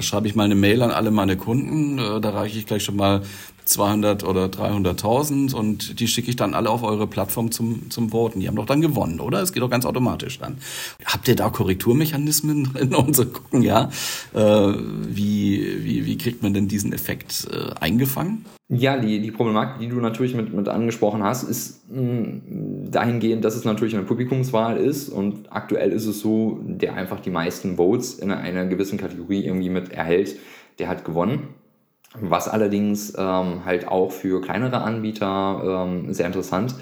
schreibe 0.00 0.26
ich 0.26 0.34
mal 0.34 0.42
eine 0.42 0.56
Mail 0.56 0.82
an 0.82 0.90
alle 0.90 1.12
meine 1.12 1.36
Kunden, 1.36 1.98
äh, 1.98 2.20
da 2.20 2.30
reiche 2.30 2.58
ich 2.58 2.66
gleich 2.66 2.82
schon 2.82 2.96
mal 2.96 3.22
200 3.64 4.24
oder 4.24 4.46
300.000 4.46 5.54
und 5.54 6.00
die 6.00 6.08
schicke 6.08 6.30
ich 6.30 6.36
dann 6.36 6.54
alle 6.54 6.70
auf 6.70 6.82
eure 6.82 7.06
Plattform 7.06 7.50
zum, 7.50 7.90
zum 7.90 8.10
Voten. 8.10 8.40
Die 8.40 8.48
haben 8.48 8.56
doch 8.56 8.66
dann 8.66 8.80
gewonnen, 8.80 9.20
oder? 9.20 9.40
Es 9.40 9.52
geht 9.52 9.62
doch 9.62 9.70
ganz 9.70 9.86
automatisch 9.86 10.38
dann. 10.38 10.58
Habt 11.04 11.28
ihr 11.28 11.36
da 11.36 11.50
Korrekturmechanismen 11.50 12.64
drin, 12.74 12.94
um 12.94 13.14
zu 13.14 13.26
gucken, 13.26 13.62
ja, 13.62 13.90
äh, 14.34 14.38
wie, 14.38 15.84
wie, 15.84 16.06
wie 16.06 16.18
kriegt 16.18 16.42
man 16.42 16.54
denn 16.54 16.68
diesen 16.68 16.92
Effekt 16.92 17.48
äh, 17.50 17.74
eingefangen? 17.80 18.44
Ja, 18.68 18.96
die, 18.96 19.20
die 19.20 19.30
Problematik, 19.30 19.78
die 19.80 19.88
du 19.88 19.96
natürlich 19.96 20.34
mit, 20.34 20.52
mit 20.54 20.68
angesprochen 20.68 21.22
hast, 21.22 21.42
ist 21.42 21.90
mh, 21.90 22.02
mm, 22.02 22.90
dahingehend, 22.90 23.44
dass 23.44 23.56
es 23.56 23.64
natürlich 23.64 23.94
eine 23.94 24.04
Publikumswahl 24.04 24.78
ist 24.78 25.10
und 25.10 25.52
aktuell 25.52 25.92
ist 25.92 26.06
es 26.06 26.20
so, 26.20 26.60
der 26.62 26.94
einfach 26.94 27.20
die 27.20 27.30
meisten 27.30 27.76
Votes 27.76 28.14
in 28.14 28.30
einer 28.30 28.64
gewissen 28.64 28.98
Kategorie 28.98 29.44
irgendwie 29.44 29.68
mit 29.68 29.92
erhält, 29.92 30.36
der 30.78 30.88
hat 30.88 31.04
gewonnen. 31.04 31.48
Was 32.20 32.48
allerdings 32.48 33.12
ähm, 33.18 33.64
halt 33.64 33.88
auch 33.88 34.12
für 34.12 34.40
kleinere 34.40 34.82
Anbieter 34.82 35.86
ähm, 35.86 36.12
sehr 36.14 36.26
interessant 36.26 36.76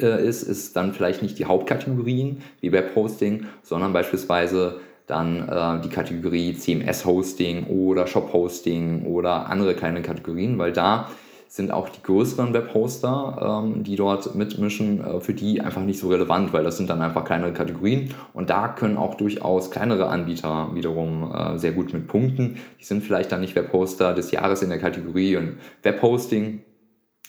äh, 0.00 0.26
ist, 0.26 0.42
ist 0.42 0.74
dann 0.74 0.92
vielleicht 0.92 1.22
nicht 1.22 1.38
die 1.38 1.44
Hauptkategorien 1.44 2.42
wie 2.60 2.72
Webhosting, 2.72 3.46
sondern 3.62 3.92
beispielsweise 3.92 4.80
dann 5.06 5.48
äh, 5.48 5.80
die 5.82 5.88
Kategorie 5.88 6.54
CMS-Hosting 6.54 7.66
oder 7.66 8.06
Shop-Hosting 8.06 9.04
oder 9.06 9.48
andere 9.48 9.74
kleine 9.74 10.02
Kategorien, 10.02 10.58
weil 10.58 10.72
da 10.72 11.08
sind 11.52 11.70
auch 11.70 11.90
die 11.90 12.02
größeren 12.02 12.54
Webhoster, 12.54 13.60
ähm, 13.62 13.84
die 13.84 13.94
dort 13.94 14.34
mitmischen, 14.34 15.04
äh, 15.04 15.20
für 15.20 15.34
die 15.34 15.60
einfach 15.60 15.82
nicht 15.82 16.00
so 16.00 16.08
relevant, 16.08 16.54
weil 16.54 16.64
das 16.64 16.78
sind 16.78 16.88
dann 16.88 17.02
einfach 17.02 17.26
kleinere 17.26 17.52
Kategorien. 17.52 18.14
Und 18.32 18.48
da 18.48 18.68
können 18.68 18.96
auch 18.96 19.16
durchaus 19.16 19.70
kleinere 19.70 20.06
Anbieter 20.06 20.70
wiederum 20.72 21.30
äh, 21.30 21.58
sehr 21.58 21.72
gut 21.72 21.92
mit 21.92 22.08
punkten. 22.08 22.56
Die 22.80 22.84
sind 22.86 23.02
vielleicht 23.02 23.32
dann 23.32 23.42
nicht 23.42 23.54
Webhoster 23.54 24.14
des 24.14 24.30
Jahres 24.30 24.62
in 24.62 24.70
der 24.70 24.78
Kategorie 24.78 25.36
und 25.36 25.58
Webhosting, 25.82 26.62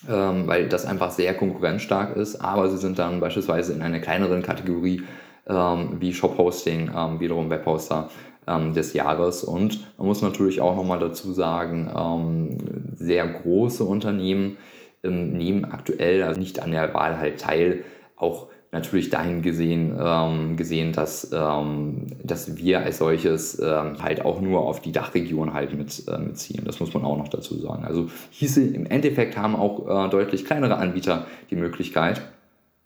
ähm, 0.10 0.48
weil 0.48 0.70
das 0.70 0.86
einfach 0.86 1.12
sehr 1.12 1.34
konkurrenzstark 1.34 2.16
ist, 2.16 2.38
aber 2.38 2.70
sie 2.70 2.78
sind 2.78 2.98
dann 3.00 3.20
beispielsweise 3.20 3.74
in 3.74 3.82
einer 3.82 4.00
kleineren 4.00 4.42
Kategorie 4.42 5.04
ähm, 5.48 5.98
wie 6.00 6.14
Shop-Hosting, 6.14 6.92
ähm, 6.96 7.20
wiederum 7.20 7.50
Webhoster 7.50 8.10
ähm, 8.48 8.74
des 8.74 8.94
Jahres. 8.94 9.44
Und 9.44 9.80
man 9.98 10.08
muss 10.08 10.22
natürlich 10.22 10.62
auch 10.62 10.76
nochmal 10.76 11.00
dazu 11.00 11.32
sagen, 11.34 11.92
ähm, 11.96 12.58
sehr 12.96 13.28
große 13.28 13.84
Unternehmen 13.84 14.58
ähm, 15.04 15.34
nehmen 15.34 15.66
aktuell 15.66 16.24
also 16.24 16.40
nicht 16.40 16.62
an 16.62 16.72
der 16.72 16.94
Wahl 16.94 17.18
halt 17.18 17.40
teil, 17.40 17.84
auch 18.16 18.48
natürlich 18.72 19.10
dahin 19.12 19.44
gesehen, 19.44 19.96
ähm, 20.04 20.58
gesehen 20.58 20.94
dass, 20.94 21.32
ähm, 21.32 22.08
dass 22.24 22.58
wir 22.58 22.80
als 22.80 22.98
solches 22.98 23.60
ähm, 23.60 24.02
halt 24.02 24.26
auch 24.26 24.42
nur 24.42 24.62
auf 24.62 24.82
die 24.82 24.92
Dachregion 24.92 25.54
halt 25.54 25.78
mit, 25.78 26.08
äh, 26.08 26.18
mitziehen. 26.18 26.64
Das 26.66 26.80
muss 26.80 26.94
man 26.94 27.06
auch 27.06 27.18
noch 27.18 27.28
dazu 27.28 27.60
sagen. 27.60 27.86
Also 27.86 28.08
hieße 28.32 28.64
im 28.64 28.88
Endeffekt 28.88 29.38
haben 29.38 29.56
auch 29.56 30.08
äh, 30.08 30.10
deutlich 30.10 30.44
kleinere 30.44 30.78
Anbieter 30.78 31.28
die 31.52 31.56
Möglichkeit 31.56 32.22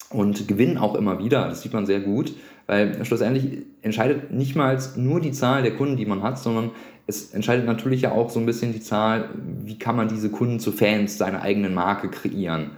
und 0.10 0.48
gewinnen 0.48 0.78
auch 0.78 0.96
immer 0.96 1.20
wieder. 1.20 1.48
Das 1.48 1.62
sieht 1.62 1.74
man 1.74 1.86
sehr 1.86 2.00
gut, 2.00 2.34
weil 2.66 3.04
schlussendlich 3.06 3.64
entscheidet 3.82 4.32
nicht 4.32 4.56
mal 4.56 4.78
nur 4.96 5.20
die 5.20 5.32
Zahl 5.32 5.64
der 5.64 5.76
Kunden, 5.76 5.98
die 5.98 6.06
man 6.06 6.24
hat, 6.24 6.40
sondern 6.40 6.72
es 7.08 7.34
entscheidet 7.34 7.66
natürlich 7.66 8.02
ja 8.02 8.12
auch 8.12 8.30
so 8.30 8.40
ein 8.40 8.46
bisschen 8.46 8.74
die 8.74 8.82
Zahl, 8.82 9.30
wie 9.64 9.80
kann 9.80 9.96
man 9.96 10.10
diese 10.10 10.30
Kunden 10.30 10.60
zu 10.60 10.72
Fans 10.72 11.18
seiner 11.18 11.42
eigenen 11.42 11.74
Marke 11.74 12.10
kreieren. 12.10 12.72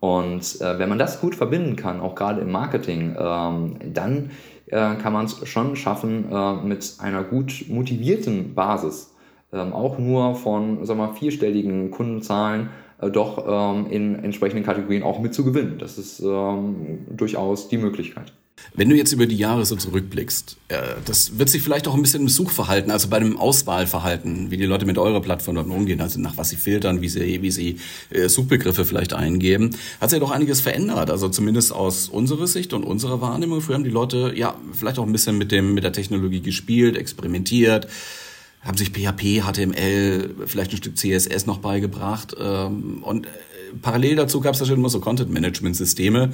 Und 0.00 0.60
äh, 0.60 0.78
wenn 0.78 0.88
man 0.88 0.98
das 0.98 1.20
gut 1.20 1.34
verbinden 1.34 1.76
kann, 1.76 2.00
auch 2.00 2.14
gerade 2.14 2.40
im 2.40 2.50
Marketing, 2.50 3.14
ähm, 3.18 3.76
dann 3.92 4.30
äh, 4.66 4.96
kann 4.96 5.12
man 5.12 5.26
es 5.26 5.46
schon 5.48 5.76
schaffen, 5.76 6.30
äh, 6.30 6.54
mit 6.56 6.96
einer 6.98 7.22
gut 7.22 7.66
motivierten 7.68 8.54
Basis, 8.54 9.14
ähm, 9.52 9.72
auch 9.72 9.98
nur 9.98 10.34
von 10.34 10.84
sagen 10.84 11.00
wir, 11.00 11.14
vierstelligen 11.14 11.90
Kundenzahlen, 11.90 12.70
doch 13.10 13.44
ähm, 13.76 13.86
in 13.90 14.14
entsprechenden 14.16 14.64
Kategorien 14.64 15.02
auch 15.02 15.20
mit 15.20 15.34
zu 15.34 15.44
gewinnen. 15.44 15.76
Das 15.78 15.98
ist 15.98 16.20
ähm, 16.20 17.06
durchaus 17.10 17.68
die 17.68 17.78
Möglichkeit. 17.78 18.32
Wenn 18.72 18.88
du 18.88 18.96
jetzt 18.96 19.12
über 19.12 19.26
die 19.26 19.36
Jahre 19.36 19.64
so 19.64 19.76
zurückblickst, 19.76 20.56
äh, 20.68 20.78
das 21.04 21.38
wird 21.38 21.48
sich 21.48 21.62
vielleicht 21.62 21.86
auch 21.86 21.94
ein 21.94 22.02
bisschen 22.02 22.22
im 22.22 22.28
Suchverhalten, 22.28 22.90
also 22.90 23.08
bei 23.08 23.18
dem 23.18 23.36
Auswahlverhalten, 23.36 24.50
wie 24.50 24.56
die 24.56 24.64
Leute 24.64 24.86
mit 24.86 24.98
eurer 24.98 25.20
Plattform 25.20 25.56
umgehen, 25.70 26.00
also 26.00 26.20
nach 26.20 26.36
was 26.36 26.48
sie 26.48 26.56
filtern, 26.56 27.00
wie 27.00 27.08
sie, 27.08 27.42
wie 27.42 27.50
sie 27.50 27.78
äh, 28.10 28.28
Suchbegriffe 28.28 28.84
vielleicht 28.84 29.12
eingeben, 29.12 29.70
hat 30.00 30.10
sich 30.10 30.18
ja 30.18 30.20
doch 30.20 30.30
einiges 30.30 30.60
verändert. 30.60 31.10
Also 31.10 31.28
zumindest 31.28 31.72
aus 31.72 32.08
unserer 32.08 32.46
Sicht 32.46 32.72
und 32.72 32.84
unserer 32.84 33.20
Wahrnehmung. 33.20 33.60
Früher 33.60 33.76
haben 33.76 33.84
die 33.84 33.90
Leute 33.90 34.32
ja 34.34 34.56
vielleicht 34.72 34.98
auch 34.98 35.06
ein 35.06 35.12
bisschen 35.12 35.38
mit 35.38 35.52
dem, 35.52 35.74
mit 35.74 35.84
der 35.84 35.92
Technologie 35.92 36.40
gespielt, 36.40 36.96
experimentiert, 36.96 37.88
haben 38.64 38.78
sich 38.78 38.90
PHP, 38.90 39.42
HTML, 39.42 40.34
vielleicht 40.46 40.72
ein 40.72 40.76
Stück 40.78 40.96
CSS 40.96 41.46
noch 41.46 41.58
beigebracht. 41.58 42.34
Ähm, 42.40 43.02
und 43.02 43.26
äh, 43.26 43.30
parallel 43.82 44.16
dazu 44.16 44.40
gab 44.40 44.54
es 44.54 44.66
schon 44.66 44.78
immer 44.78 44.88
so 44.88 45.00
Content-Management-Systeme, 45.00 46.32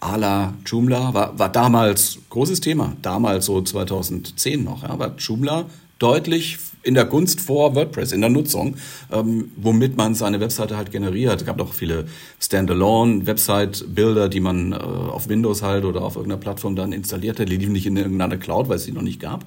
a 0.00 0.16
la 0.16 0.54
Joomla, 0.64 1.12
war, 1.14 1.38
war 1.38 1.50
damals 1.50 2.18
großes 2.30 2.60
Thema, 2.60 2.96
damals 3.02 3.46
so 3.46 3.60
2010 3.60 4.64
noch, 4.64 4.82
ja, 4.82 4.98
war 4.98 5.14
Joomla 5.16 5.66
deutlich 5.98 6.58
in 6.82 6.94
der 6.94 7.04
Gunst 7.04 7.40
vor 7.40 7.74
WordPress, 7.74 8.12
in 8.12 8.20
der 8.20 8.30
Nutzung, 8.30 8.76
ähm, 9.12 9.50
womit 9.56 9.96
man 9.96 10.14
seine 10.14 10.40
Webseite 10.40 10.76
halt 10.76 10.90
generiert. 10.90 11.40
Es 11.40 11.46
gab 11.46 11.60
auch 11.60 11.74
viele 11.74 12.06
Standalone-Website-Builder, 12.40 14.28
die 14.28 14.40
man 14.40 14.72
äh, 14.72 14.76
auf 14.76 15.28
Windows 15.28 15.62
halt 15.62 15.84
oder 15.84 16.02
auf 16.02 16.16
irgendeiner 16.16 16.40
Plattform 16.40 16.76
dann 16.76 16.92
installierte. 16.92 17.44
Die 17.44 17.56
liefen 17.56 17.72
nicht 17.72 17.86
in 17.86 17.96
irgendeiner 17.96 18.36
Cloud, 18.36 18.68
weil 18.68 18.76
es 18.76 18.84
die 18.84 18.92
noch 18.92 19.02
nicht 19.02 19.20
gab. 19.20 19.44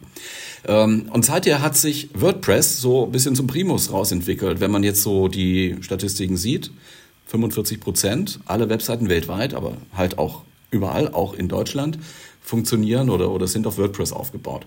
Ähm, 0.67 1.07
und 1.11 1.25
seither 1.25 1.61
hat 1.61 1.75
sich 1.75 2.09
WordPress 2.13 2.79
so 2.79 3.05
ein 3.05 3.11
bisschen 3.11 3.35
zum 3.35 3.47
Primus 3.47 3.91
rausentwickelt. 3.91 4.59
Wenn 4.59 4.71
man 4.71 4.83
jetzt 4.83 5.01
so 5.01 5.27
die 5.27 5.77
Statistiken 5.81 6.37
sieht, 6.37 6.71
45 7.27 7.79
Prozent, 7.79 8.39
alle 8.45 8.69
Webseiten 8.69 9.09
weltweit, 9.09 9.55
aber 9.55 9.77
halt 9.95 10.19
auch 10.19 10.43
überall, 10.69 11.09
auch 11.13 11.33
in 11.33 11.47
Deutschland, 11.47 11.97
funktionieren 12.41 13.09
oder, 13.09 13.31
oder 13.31 13.47
sind 13.47 13.65
auf 13.65 13.77
WordPress 13.77 14.11
aufgebaut. 14.11 14.65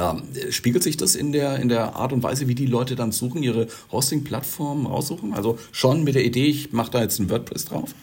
Ähm, 0.00 0.22
spiegelt 0.50 0.82
sich 0.82 0.96
das 0.96 1.14
in 1.14 1.32
der, 1.32 1.58
in 1.58 1.68
der 1.68 1.96
Art 1.96 2.12
und 2.12 2.22
Weise, 2.22 2.48
wie 2.48 2.54
die 2.54 2.66
Leute 2.66 2.96
dann 2.96 3.12
suchen, 3.12 3.42
ihre 3.42 3.66
Hosting-Plattformen 3.92 4.86
raussuchen? 4.86 5.34
Also 5.34 5.58
schon 5.72 6.04
mit 6.04 6.14
der 6.14 6.24
Idee, 6.24 6.46
ich 6.46 6.72
mache 6.72 6.90
da 6.90 7.00
jetzt 7.02 7.18
ein 7.18 7.28
WordPress 7.28 7.66
drauf? 7.66 7.94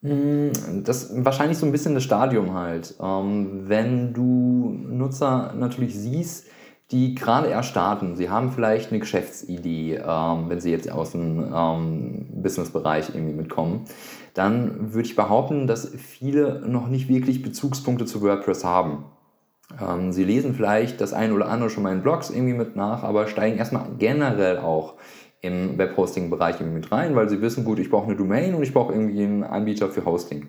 Mm, 0.00 0.48
das 0.82 1.04
ist 1.04 1.24
wahrscheinlich 1.24 1.58
so 1.58 1.66
ein 1.66 1.72
bisschen 1.72 1.94
das 1.94 2.04
Stadium 2.04 2.54
halt. 2.54 2.94
Ähm, 3.00 3.64
wenn 3.68 4.14
du 4.14 4.76
Nutzer 4.88 5.54
natürlich 5.56 5.94
siehst, 5.94 6.46
die 6.90 7.14
gerade 7.14 7.48
erst 7.48 7.70
starten. 7.70 8.16
Sie 8.16 8.28
haben 8.28 8.52
vielleicht 8.52 8.90
eine 8.90 9.00
Geschäftsidee, 9.00 9.96
ähm, 10.06 10.48
wenn 10.48 10.60
Sie 10.60 10.70
jetzt 10.70 10.90
aus 10.90 11.12
dem 11.12 11.52
ähm, 11.52 12.26
Businessbereich 12.42 13.14
irgendwie 13.14 13.34
mitkommen. 13.34 13.86
Dann 14.34 14.92
würde 14.92 15.08
ich 15.08 15.16
behaupten, 15.16 15.66
dass 15.66 15.88
viele 15.88 16.60
noch 16.66 16.88
nicht 16.88 17.08
wirklich 17.08 17.42
Bezugspunkte 17.42 18.04
zu 18.04 18.20
WordPress 18.20 18.64
haben. 18.64 19.04
Ähm, 19.80 20.12
Sie 20.12 20.24
lesen 20.24 20.54
vielleicht 20.54 21.00
das 21.00 21.12
eine 21.12 21.34
oder 21.34 21.48
andere 21.48 21.70
schon 21.70 21.82
mal 21.82 21.92
in 21.92 22.02
Blogs 22.02 22.30
irgendwie 22.30 22.54
mit 22.54 22.76
nach, 22.76 23.02
aber 23.02 23.26
steigen 23.26 23.58
erstmal 23.58 23.86
generell 23.98 24.58
auch 24.58 24.94
im 25.40 25.76
Webhosting-Bereich 25.76 26.60
mit 26.60 26.92
rein, 26.92 27.16
weil 27.16 27.28
sie 27.28 27.42
wissen, 27.42 27.64
gut, 27.64 27.80
ich 27.80 27.90
brauche 27.90 28.06
eine 28.06 28.16
Domain 28.16 28.54
und 28.54 28.62
ich 28.62 28.72
brauche 28.72 28.92
irgendwie 28.92 29.22
einen 29.24 29.42
Anbieter 29.42 29.88
für 29.88 30.04
Hosting. 30.04 30.48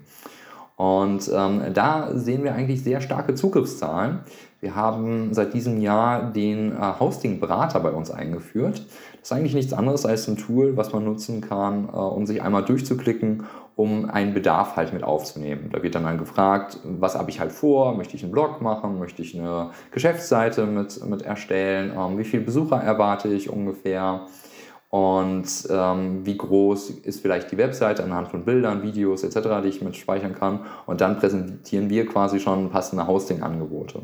Und 0.76 1.30
ähm, 1.34 1.62
da 1.74 2.10
sehen 2.16 2.44
wir 2.44 2.54
eigentlich 2.56 2.84
sehr 2.84 3.00
starke 3.02 3.36
Zugriffszahlen. 3.36 4.22
Wir 4.60 4.76
haben 4.76 5.34
seit 5.34 5.54
diesem 5.54 5.80
Jahr 5.80 6.32
den 6.32 6.72
äh, 6.72 7.00
Hosting-Berater 7.00 7.80
bei 7.80 7.92
uns 7.92 8.10
eingeführt. 8.10 8.86
Das 9.20 9.22
ist 9.30 9.32
eigentlich 9.32 9.54
nichts 9.54 9.74
anderes 9.74 10.06
als 10.06 10.28
ein 10.28 10.38
Tool, 10.38 10.76
was 10.76 10.92
man 10.92 11.06
nutzen 11.06 11.42
kann, 11.42 11.90
äh, 11.90 11.92
um 11.92 12.26
sich 12.26 12.42
einmal 12.42 12.66
durchzuklicken, 12.66 13.44
um 13.76 14.10
einen 14.10 14.34
Bedarf 14.34 14.76
halt 14.76 14.94
mit 14.94 15.04
aufzunehmen. 15.04 15.70
Da 15.72 15.82
wird 15.82 15.96
dann, 15.96 16.04
dann 16.04 16.18
gefragt, 16.18 16.80
was 16.84 17.16
habe 17.16 17.30
ich 17.32 17.40
halt 17.40 17.52
vor? 17.52 17.96
Möchte 17.96 18.16
ich 18.16 18.24
einen 18.24 18.32
Blog 18.32 18.62
machen? 18.62 19.00
Möchte 19.00 19.22
ich 19.22 19.38
eine 19.38 19.72
Geschäftsseite 19.92 20.66
mit, 20.66 21.04
mit 21.06 21.24
erstellen? 21.24 21.94
Ähm, 21.98 22.18
wie 22.18 22.24
viele 22.24 22.44
Besucher 22.44 22.78
erwarte 22.78 23.30
ich 23.30 23.50
ungefähr? 23.50 24.28
Und 24.90 25.48
ähm, 25.72 26.24
wie 26.24 26.38
groß 26.38 26.92
ist 26.92 27.22
vielleicht 27.22 27.52
die 27.52 27.58
Webseite 27.58 28.04
anhand 28.04 28.28
von 28.28 28.46
Bildern, 28.46 28.84
Videos 28.84 29.24
etc., 29.24 29.50
die 29.64 29.70
ich 29.70 29.82
mit 29.82 29.96
speichern 29.96 30.36
kann. 30.36 30.68
Und 30.86 31.02
dann 31.02 31.18
präsentieren 31.18 31.90
wir 31.90 32.06
quasi 32.06 32.40
schon 32.40 32.70
passende 32.70 33.08
Hosting-Angebote. 33.08 34.04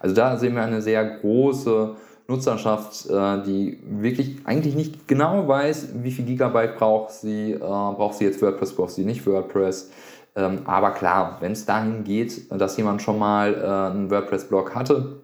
Also 0.00 0.14
da 0.14 0.36
sehen 0.36 0.54
wir 0.54 0.64
eine 0.64 0.82
sehr 0.82 1.02
große 1.02 1.96
Nutzerschaft, 2.32 3.08
äh, 3.08 3.42
die 3.42 3.78
wirklich 3.84 4.38
eigentlich 4.44 4.74
nicht 4.74 5.06
genau 5.06 5.46
weiß, 5.46 5.90
wie 6.02 6.10
viel 6.10 6.24
Gigabyte 6.24 6.76
braucht 6.76 7.12
sie, 7.12 7.52
äh, 7.52 7.58
braucht 7.58 8.14
sie 8.14 8.24
jetzt 8.24 8.42
WordPress, 8.42 8.74
braucht 8.74 8.90
sie 8.90 9.04
nicht 9.04 9.26
WordPress. 9.26 9.90
Ähm, 10.34 10.62
aber 10.64 10.92
klar, 10.92 11.36
wenn 11.40 11.52
es 11.52 11.66
dahin 11.66 12.04
geht, 12.04 12.50
dass 12.50 12.76
jemand 12.76 13.02
schon 13.02 13.18
mal 13.18 13.54
äh, 13.54 13.92
einen 13.92 14.10
WordPress-Blog 14.10 14.74
hatte, 14.74 15.20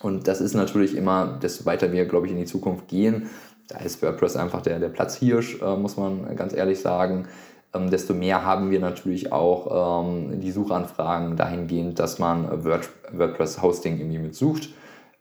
und 0.00 0.26
das 0.26 0.40
ist 0.40 0.54
natürlich 0.54 0.96
immer, 0.96 1.38
desto 1.40 1.64
weiter 1.64 1.92
wir, 1.92 2.06
glaube 2.06 2.26
ich, 2.26 2.32
in 2.32 2.38
die 2.38 2.44
Zukunft 2.44 2.88
gehen, 2.88 3.30
da 3.68 3.78
ist 3.78 4.02
WordPress 4.02 4.36
einfach 4.36 4.60
der, 4.60 4.80
der 4.80 4.88
Platzhirsch, 4.88 5.60
muss 5.78 5.96
man 5.96 6.34
ganz 6.34 6.52
ehrlich 6.52 6.80
sagen 6.80 7.28
ähm, 7.74 7.90
desto 7.90 8.14
mehr 8.14 8.44
haben 8.44 8.70
wir 8.70 8.80
natürlich 8.80 9.32
auch 9.32 10.04
ähm, 10.04 10.40
die 10.40 10.50
Suchanfragen 10.50 11.36
dahingehend, 11.36 11.98
dass 11.98 12.18
man 12.18 12.64
Word, 12.64 12.88
WordPress-Hosting 13.12 13.98
irgendwie 13.98 14.18
mitsucht. 14.18 14.68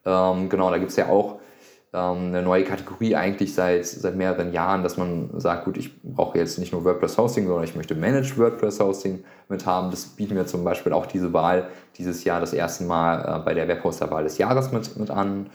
Ähm, 0.05 0.49
genau, 0.49 0.69
da 0.69 0.77
gibt 0.77 0.91
es 0.91 0.97
ja 0.97 1.09
auch 1.09 1.39
ähm, 1.93 2.27
eine 2.27 2.41
neue 2.41 2.63
Kategorie 2.63 3.15
eigentlich 3.15 3.53
seit, 3.53 3.85
seit 3.85 4.15
mehreren 4.15 4.53
Jahren, 4.53 4.83
dass 4.83 4.97
man 4.97 5.29
sagt, 5.39 5.65
gut, 5.65 5.77
ich 5.77 6.01
brauche 6.01 6.37
jetzt 6.37 6.57
nicht 6.57 6.71
nur 6.71 6.85
WordPress-Hosting, 6.85 7.47
sondern 7.47 7.63
ich 7.65 7.75
möchte 7.75 7.95
Managed 7.95 8.37
WordPress-Hosting 8.37 9.23
mit 9.49 9.65
haben. 9.65 9.91
Das 9.91 10.05
bieten 10.05 10.35
wir 10.35 10.47
zum 10.47 10.63
Beispiel 10.63 10.93
auch 10.93 11.05
diese 11.05 11.33
Wahl 11.33 11.67
dieses 11.97 12.23
Jahr 12.23 12.39
das 12.39 12.53
erste 12.53 12.85
Mal 12.85 13.39
äh, 13.39 13.43
bei 13.43 13.53
der 13.53 13.67
Webhoster-Wahl 13.67 14.23
des 14.23 14.37
Jahres 14.37 14.71
mit, 14.71 14.97
mit 14.97 15.11
an. 15.11 15.49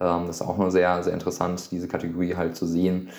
Ähm, 0.00 0.26
das 0.26 0.36
ist 0.36 0.42
auch 0.42 0.56
nur 0.56 0.70
sehr, 0.70 1.02
sehr 1.02 1.12
interessant, 1.12 1.70
diese 1.70 1.88
Kategorie 1.88 2.34
halt 2.36 2.56
zu 2.56 2.66
sehen. 2.66 3.10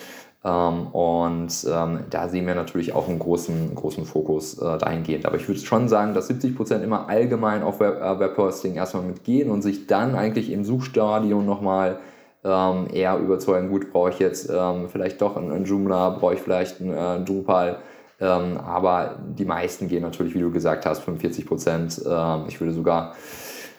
Ähm, 0.45 0.87
und 0.87 1.65
ähm, 1.71 1.99
da 2.09 2.27
sehen 2.27 2.45
wir 2.47 2.55
natürlich 2.55 2.93
auch 2.93 3.07
einen 3.07 3.19
großen, 3.19 3.75
großen 3.75 4.05
Fokus 4.05 4.57
äh, 4.57 4.77
dahingehend. 4.77 5.25
Aber 5.25 5.37
ich 5.37 5.47
würde 5.47 5.61
schon 5.61 5.87
sagen, 5.87 6.13
dass 6.13 6.27
70 6.27 6.55
Prozent 6.55 6.83
immer 6.83 7.07
allgemein 7.07 7.63
auf 7.63 7.79
Web, 7.79 8.01
äh, 8.01 8.19
Webhosting 8.19 8.75
erstmal 8.75 9.03
mitgehen 9.03 9.49
und 9.49 9.61
sich 9.61 9.87
dann 9.87 10.15
eigentlich 10.15 10.51
im 10.51 10.65
Suchstadion 10.65 11.45
nochmal 11.45 11.99
ähm, 12.43 12.87
eher 12.91 13.17
überzeugen, 13.19 13.69
gut, 13.69 13.93
brauche 13.93 14.09
ich 14.09 14.19
jetzt 14.19 14.49
ähm, 14.53 14.89
vielleicht 14.89 15.21
doch 15.21 15.37
einen, 15.37 15.63
Joomla, 15.63 16.09
brauche 16.09 16.33
ich 16.33 16.41
vielleicht 16.41 16.81
einen 16.81 16.91
äh, 16.91 17.23
Drupal. 17.23 17.77
Ähm, 18.19 18.57
aber 18.57 19.19
die 19.37 19.45
meisten 19.45 19.87
gehen 19.87 20.01
natürlich, 20.01 20.35
wie 20.35 20.39
du 20.39 20.51
gesagt 20.51 20.85
hast, 20.85 21.03
45 21.03 21.45
Prozent. 21.45 22.01
Ähm, 22.05 22.43
ich 22.49 22.59
würde 22.59 22.73
sogar 22.73 23.15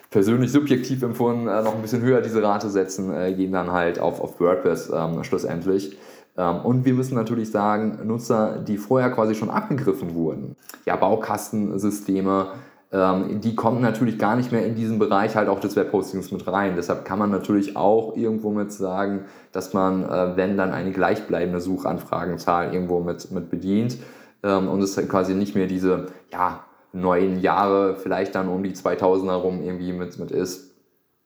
persönlich 0.09 0.51
subjektiv 0.51 1.03
empfunden 1.03 1.47
äh, 1.47 1.61
noch 1.61 1.75
ein 1.75 1.83
bisschen 1.83 2.01
höher 2.01 2.23
diese 2.23 2.43
Rate 2.43 2.71
setzen, 2.71 3.15
äh, 3.15 3.35
gehen 3.35 3.53
dann 3.53 3.71
halt 3.71 3.99
auf, 3.99 4.19
auf 4.21 4.41
WordPress 4.41 4.91
schlussendlich. 5.23 5.99
Ähm, 6.37 6.61
und 6.61 6.85
wir 6.85 6.95
müssen 6.95 7.15
natürlich 7.15 7.51
sagen, 7.51 7.99
Nutzer, 8.05 8.59
die 8.59 8.77
vorher 8.77 9.11
quasi 9.11 9.35
schon 9.35 9.51
abgegriffen 9.51 10.15
wurden, 10.15 10.57
ja, 10.85 10.97
Baukastensysteme, 10.97 12.49
ähm, 12.93 13.41
die 13.41 13.55
kommen 13.55 13.81
natürlich 13.81 14.19
gar 14.19 14.37
nicht 14.37 14.53
mehr 14.53 14.65
in 14.65 14.75
diesen 14.75 14.99
Bereich 14.99 15.35
halt 15.35 15.49
auch 15.49 15.61
des 15.61 15.75
Webhostings 15.75 16.31
mit 16.31 16.47
rein. 16.47 16.75
Deshalb 16.77 17.05
kann 17.05 17.19
man 17.19 17.31
natürlich 17.31 17.77
auch 17.77 18.17
irgendwo 18.17 18.51
mit 18.51 18.73
sagen, 18.73 19.25
dass 19.53 19.73
man, 19.75 20.05
äh, 20.05 20.37
wenn 20.37 20.57
dann 20.57 20.73
eine 20.73 20.93
gleichbleibende 20.93 21.61
Suchanfragenzahl 21.61 22.73
irgendwo 22.73 23.01
mit, 23.01 23.31
mit 23.33 23.51
bedient 23.51 23.99
ähm, 24.43 24.69
und 24.69 24.81
es 24.83 24.97
quasi 25.09 25.35
nicht 25.35 25.55
mehr 25.57 25.67
diese, 25.67 26.07
ja, 26.33 26.65
neun 26.93 27.41
Jahre 27.41 27.97
vielleicht 27.97 28.37
dann 28.37 28.49
um 28.49 28.63
die 28.63 28.73
2000er 28.73 29.33
rum 29.33 29.63
irgendwie 29.63 29.93
mit, 29.93 30.19
mit 30.19 30.31
ist, 30.31 30.71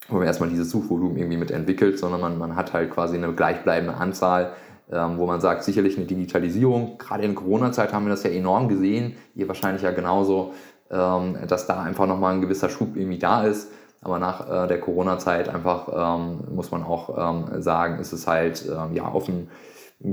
wo 0.09 0.17
man 0.17 0.27
erstmal 0.27 0.49
dieses 0.49 0.71
Suchvolumen 0.71 1.19
irgendwie 1.19 1.37
mit 1.37 1.51
entwickelt, 1.51 1.99
sondern 1.99 2.23
man, 2.23 2.39
man 2.39 2.57
hat 2.57 2.73
halt 2.73 2.91
quasi 2.91 3.17
eine 3.17 3.35
gleichbleibende 3.35 3.95
Anzahl, 3.95 4.53
wo 4.91 5.27
man 5.27 5.41
sagt, 5.41 5.65
sicherlich 5.65 5.97
eine 5.97 6.07
Digitalisierung. 6.07 6.97
Gerade 6.99 7.25
in 7.25 7.35
Corona-Zeit 7.35 7.93
haben 7.93 8.07
wir 8.07 8.11
das 8.11 8.23
ja 8.23 8.31
enorm 8.31 8.69
gesehen, 8.69 9.17
ihr 9.35 9.47
wahrscheinlich 9.49 9.83
ja 9.83 9.91
genauso, 9.91 10.55
ähm, 10.91 11.37
dass 11.47 11.67
da 11.67 11.83
einfach 11.83 12.07
nochmal 12.07 12.35
ein 12.35 12.41
gewisser 12.41 12.71
Schub 12.71 12.97
irgendwie 12.97 13.19
da 13.19 13.45
ist. 13.45 13.71
Aber 14.01 14.19
nach 14.19 14.49
äh, 14.49 14.67
der 14.69 14.81
Corona-Zeit 14.81 15.49
einfach 15.49 15.89
ähm, 16.19 16.55
muss 16.55 16.71
man 16.71 16.85
auch 16.85 17.11
ähm, 17.19 17.61
sagen, 17.61 17.99
ist 17.99 18.13
es 18.13 18.27
halt 18.27 18.65
ähm, 18.67 18.95
ja 18.95 19.05
auf 19.05 19.29
einem, 19.29 19.49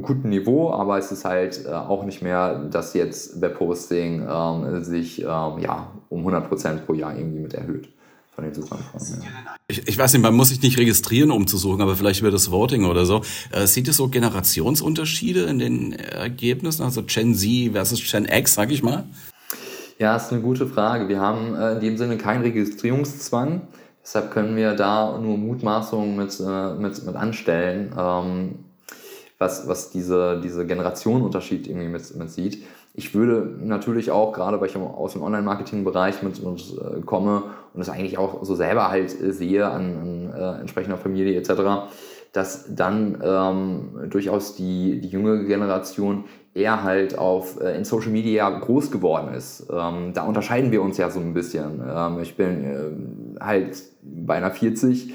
guten 0.02 0.30
Niveau, 0.30 0.72
aber 0.72 0.98
es 0.98 1.12
ist 1.12 1.26
halt 1.26 1.64
äh, 1.64 1.70
auch 1.70 2.06
nicht 2.06 2.24
mehr, 2.24 2.56
dass 2.56 2.96
jetzt 2.96 3.40
Webhosting 3.40 4.28
ähm, 4.28 4.84
sich 4.84 5.22
ähm, 5.22 5.60
ja 5.60 5.92
um 6.10 6.28
100% 6.28 6.78
pro 6.88 6.94
Jahr 6.94 7.16
irgendwie 7.16 7.40
mit 7.40 7.54
erhöht 7.54 7.95
von 8.36 8.44
den 8.44 8.54
Suchanfragen. 8.54 9.24
Ja. 9.24 9.56
Ich, 9.68 9.88
ich 9.88 9.98
weiß 9.98 10.14
nicht, 10.14 10.22
man 10.22 10.36
muss 10.36 10.50
sich 10.50 10.62
nicht 10.62 10.78
registrieren, 10.78 11.32
um 11.32 11.48
zu 11.48 11.58
suchen, 11.58 11.82
aber 11.82 11.96
vielleicht 11.96 12.20
über 12.20 12.32
das 12.32 12.52
Voting 12.52 12.86
oder 12.86 13.06
so. 13.06 13.22
Äh, 13.52 13.66
sieht 13.66 13.88
es 13.88 13.98
so 13.98 14.10
Generationsunterschiede 14.10 15.44
in 15.44 15.60
den 15.60 15.94
Ergebnissen, 15.94 16.84
also 16.84 17.04
Gen 17.04 17.34
Z 17.34 17.72
versus 17.72 18.12
Gen 18.12 18.26
X, 18.26 18.54
sag 18.54 18.72
ich 18.72 18.84
mal? 18.84 19.06
Ja, 19.98 20.18
ist 20.18 20.32
eine 20.32 20.42
gute 20.42 20.68
Frage. 20.68 21.08
Wir 21.08 21.22
haben 21.22 21.56
äh, 21.56 21.74
in 21.74 21.80
dem 21.80 21.98
Sinne 21.98 22.18
keinen 22.18 22.42
Registrierungszwang. 22.42 23.62
Deshalb 24.04 24.32
können 24.32 24.56
wir 24.56 24.74
da 24.74 25.18
nur 25.18 25.38
Mutmaßungen 25.38 26.16
mit, 26.16 26.38
äh, 26.40 26.74
mit, 26.76 27.04
mit 27.06 27.16
anstellen, 27.16 27.96
ähm, 27.98 28.66
was, 29.40 29.68
was 29.68 29.90
diese, 29.90 30.42
diese 30.44 30.66
Generationenunterschied 30.66 31.68
irgendwie 31.68 31.88
mit, 31.88 32.16
mit 32.16 32.30
sieht. 32.30 32.64
Ich 32.98 33.14
würde 33.14 33.56
natürlich 33.60 34.12
auch, 34.12 34.32
gerade 34.32 34.60
weil 34.62 34.70
ich 34.70 34.78
aus 34.78 35.14
dem 35.14 35.22
Online-Marketing-Bereich 35.22 36.24
mit, 36.24 36.44
mit 36.44 36.62
äh, 36.78 37.02
komme 37.02 37.44
und 37.74 37.82
es 37.82 37.90
eigentlich 37.90 38.18
auch 38.18 38.44
so 38.44 38.56
selber 38.56 38.90
halt 38.90 39.10
sehe 39.10 39.68
an, 39.68 40.32
an 40.32 40.34
äh, 40.34 40.60
entsprechender 40.62 40.98
Familie 40.98 41.38
etc., 41.38 41.90
dass 42.32 42.76
dann 42.76 43.22
ähm, 43.24 44.10
durchaus 44.10 44.56
die, 44.56 45.00
die 45.00 45.08
jüngere 45.08 45.44
Generation 45.44 46.26
eher 46.54 46.84
halt 46.84 47.18
auf, 47.18 47.62
äh, 47.62 47.78
in 47.78 47.86
Social 47.86 48.12
Media 48.12 48.50
groß 48.50 48.92
geworden 48.92 49.34
ist. 49.34 49.68
Ähm, 49.72 50.12
da 50.14 50.24
unterscheiden 50.24 50.72
wir 50.72 50.82
uns 50.82 50.98
ja 50.98 51.10
so 51.10 51.20
ein 51.20 51.34
bisschen. 51.34 51.82
Ähm, 51.88 52.20
ich 52.22 52.36
bin 52.36 52.64
äh, 53.40 53.44
halt 53.44 53.78
beinahe 54.02 54.52
40. 54.52 55.14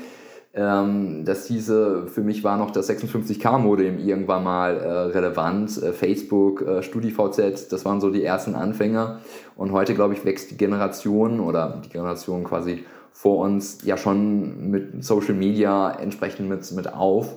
Ähm, 0.52 1.24
das 1.24 1.46
hieße, 1.46 2.08
für 2.08 2.22
mich 2.22 2.42
war 2.42 2.56
noch 2.56 2.72
das 2.72 2.90
56K-Modem 2.90 3.98
irgendwann 3.98 4.42
mal 4.42 4.76
äh, 4.76 4.90
relevant. 5.12 5.80
Äh, 5.80 5.92
Facebook, 5.92 6.62
äh, 6.62 6.82
StudiVZ, 6.82 7.70
das 7.70 7.84
waren 7.84 8.00
so 8.00 8.10
die 8.10 8.24
ersten 8.24 8.56
Anfänger. 8.56 9.20
Und 9.56 9.72
heute, 9.72 9.94
glaube 9.94 10.14
ich, 10.14 10.24
wächst 10.24 10.50
die 10.50 10.56
Generation 10.56 11.38
oder 11.38 11.80
die 11.84 11.88
Generation 11.88 12.42
quasi 12.44 12.84
vor 13.12 13.38
uns 13.38 13.84
ja 13.84 13.96
schon 13.96 14.70
mit 14.70 15.04
Social 15.04 15.34
Media 15.34 15.90
entsprechend 15.90 16.48
mit, 16.48 16.70
mit 16.72 16.92
auf. 16.92 17.36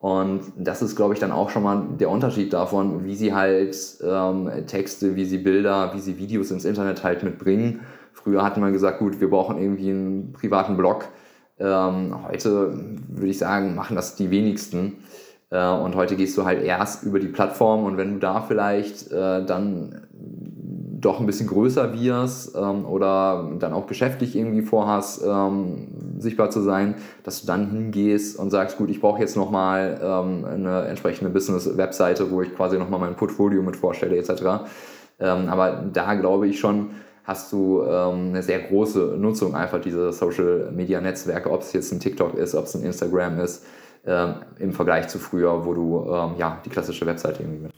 Und 0.00 0.40
das 0.56 0.80
ist, 0.80 0.96
glaube 0.96 1.12
ich, 1.14 1.20
dann 1.20 1.30
auch 1.30 1.50
schon 1.50 1.62
mal 1.62 1.84
der 2.00 2.10
Unterschied 2.10 2.52
davon, 2.52 3.04
wie 3.04 3.14
sie 3.14 3.34
halt 3.34 3.76
ähm, 4.02 4.50
Texte, 4.66 5.14
wie 5.14 5.26
sie 5.26 5.38
Bilder, 5.38 5.92
wie 5.94 6.00
sie 6.00 6.18
Videos 6.18 6.50
ins 6.50 6.64
Internet 6.64 7.04
halt 7.04 7.22
mitbringen. 7.22 7.80
Früher 8.12 8.42
hatte 8.42 8.60
man 8.60 8.72
gesagt, 8.72 8.98
gut, 8.98 9.20
wir 9.20 9.28
brauchen 9.28 9.58
irgendwie 9.58 9.90
einen 9.90 10.32
privaten 10.32 10.76
Blog. 10.76 11.04
Ähm, 11.60 12.16
heute 12.26 12.72
würde 13.08 13.30
ich 13.30 13.38
sagen, 13.38 13.74
machen 13.74 13.96
das 13.96 14.16
die 14.16 14.30
wenigsten. 14.30 15.04
Äh, 15.50 15.68
und 15.68 15.94
heute 15.94 16.16
gehst 16.16 16.36
du 16.38 16.44
halt 16.44 16.62
erst 16.62 17.04
über 17.04 17.20
die 17.20 17.28
Plattform 17.28 17.84
und 17.84 17.96
wenn 17.96 18.14
du 18.14 18.18
da 18.18 18.40
vielleicht 18.40 19.12
äh, 19.12 19.44
dann 19.44 20.06
doch 21.00 21.18
ein 21.18 21.26
bisschen 21.26 21.46
größer 21.46 21.94
wirst 21.94 22.54
ähm, 22.56 22.84
oder 22.84 23.50
dann 23.58 23.72
auch 23.72 23.86
geschäftlich 23.86 24.36
irgendwie 24.36 24.62
vorhast, 24.62 25.22
ähm, 25.26 25.88
sichtbar 26.18 26.50
zu 26.50 26.60
sein, 26.60 26.96
dass 27.24 27.40
du 27.40 27.46
dann 27.46 27.70
hingehst 27.70 28.38
und 28.38 28.50
sagst, 28.50 28.76
gut, 28.76 28.90
ich 28.90 29.00
brauche 29.00 29.20
jetzt 29.20 29.36
nochmal 29.36 29.98
ähm, 30.02 30.44
eine 30.44 30.82
entsprechende 30.82 31.30
Business-Webseite, 31.30 32.30
wo 32.30 32.42
ich 32.42 32.54
quasi 32.54 32.78
nochmal 32.78 33.00
mein 33.00 33.16
Portfolio 33.16 33.62
mit 33.62 33.76
vorstelle 33.76 34.16
etc. 34.16 34.30
Ähm, 35.18 35.48
aber 35.48 35.84
da 35.92 36.14
glaube 36.14 36.48
ich 36.48 36.60
schon, 36.60 36.90
hast 37.30 37.52
du 37.52 37.82
ähm, 37.82 38.30
eine 38.30 38.42
sehr 38.42 38.58
große 38.58 39.14
Nutzung 39.16 39.54
einfach 39.54 39.80
dieser 39.80 40.12
Social-Media-Netzwerke, 40.12 41.48
ob 41.48 41.62
es 41.62 41.72
jetzt 41.72 41.92
ein 41.92 42.00
TikTok 42.00 42.34
ist, 42.34 42.56
ob 42.56 42.64
es 42.64 42.74
ein 42.74 42.82
Instagram 42.82 43.38
ist, 43.38 43.64
ähm, 44.04 44.34
im 44.58 44.72
Vergleich 44.72 45.06
zu 45.06 45.20
früher, 45.20 45.64
wo 45.64 45.72
du 45.72 46.12
ähm, 46.12 46.32
ja 46.38 46.60
die 46.64 46.70
klassische 46.70 47.06
Webseite 47.06 47.44
irgendwie 47.44 47.62
mit 47.62 47.72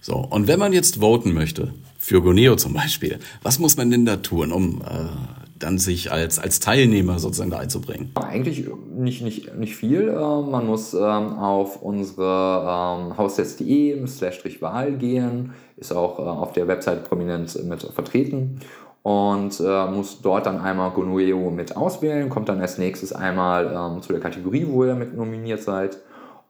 so, 0.00 0.16
und 0.16 0.48
wenn 0.48 0.58
man 0.58 0.72
jetzt 0.72 0.96
voten 0.96 1.34
möchte, 1.34 1.72
für 1.98 2.20
Goneo 2.22 2.56
zum 2.56 2.72
Beispiel, 2.72 3.18
was 3.42 3.58
muss 3.58 3.76
man 3.76 3.90
denn 3.90 4.06
da 4.06 4.16
tun, 4.16 4.50
um 4.50 4.80
äh, 4.80 5.39
dann 5.60 5.78
sich 5.78 6.10
als, 6.10 6.38
als 6.38 6.60
Teilnehmer 6.60 7.18
sozusagen 7.18 7.50
da 7.50 7.58
einzubringen? 7.58 8.10
Eigentlich 8.14 8.68
nicht, 8.88 9.22
nicht, 9.22 9.54
nicht 9.56 9.76
viel. 9.76 10.08
Äh, 10.08 10.12
man 10.12 10.66
muss 10.66 10.94
ähm, 10.94 11.00
auf 11.38 11.82
unsere 11.82 13.06
ähm, 13.06 13.16
haustest.de 13.16 14.06
slash 14.06 14.40
Wahl 14.60 14.92
gehen, 14.92 15.52
ist 15.76 15.92
auch 15.92 16.18
äh, 16.18 16.22
auf 16.22 16.52
der 16.52 16.66
Website 16.66 17.08
prominent 17.08 17.64
mit 17.64 17.82
vertreten 17.82 18.60
und 19.02 19.60
äh, 19.60 19.86
muss 19.86 20.20
dort 20.20 20.46
dann 20.46 20.60
einmal 20.60 20.90
Gonueo 20.90 21.50
mit 21.50 21.76
auswählen, 21.76 22.28
kommt 22.28 22.48
dann 22.48 22.60
als 22.60 22.78
nächstes 22.78 23.12
einmal 23.12 23.72
ähm, 23.72 24.02
zu 24.02 24.12
der 24.12 24.20
Kategorie, 24.20 24.66
wo 24.68 24.84
ihr 24.84 24.94
mit 24.94 25.16
nominiert 25.16 25.62
seid 25.62 25.98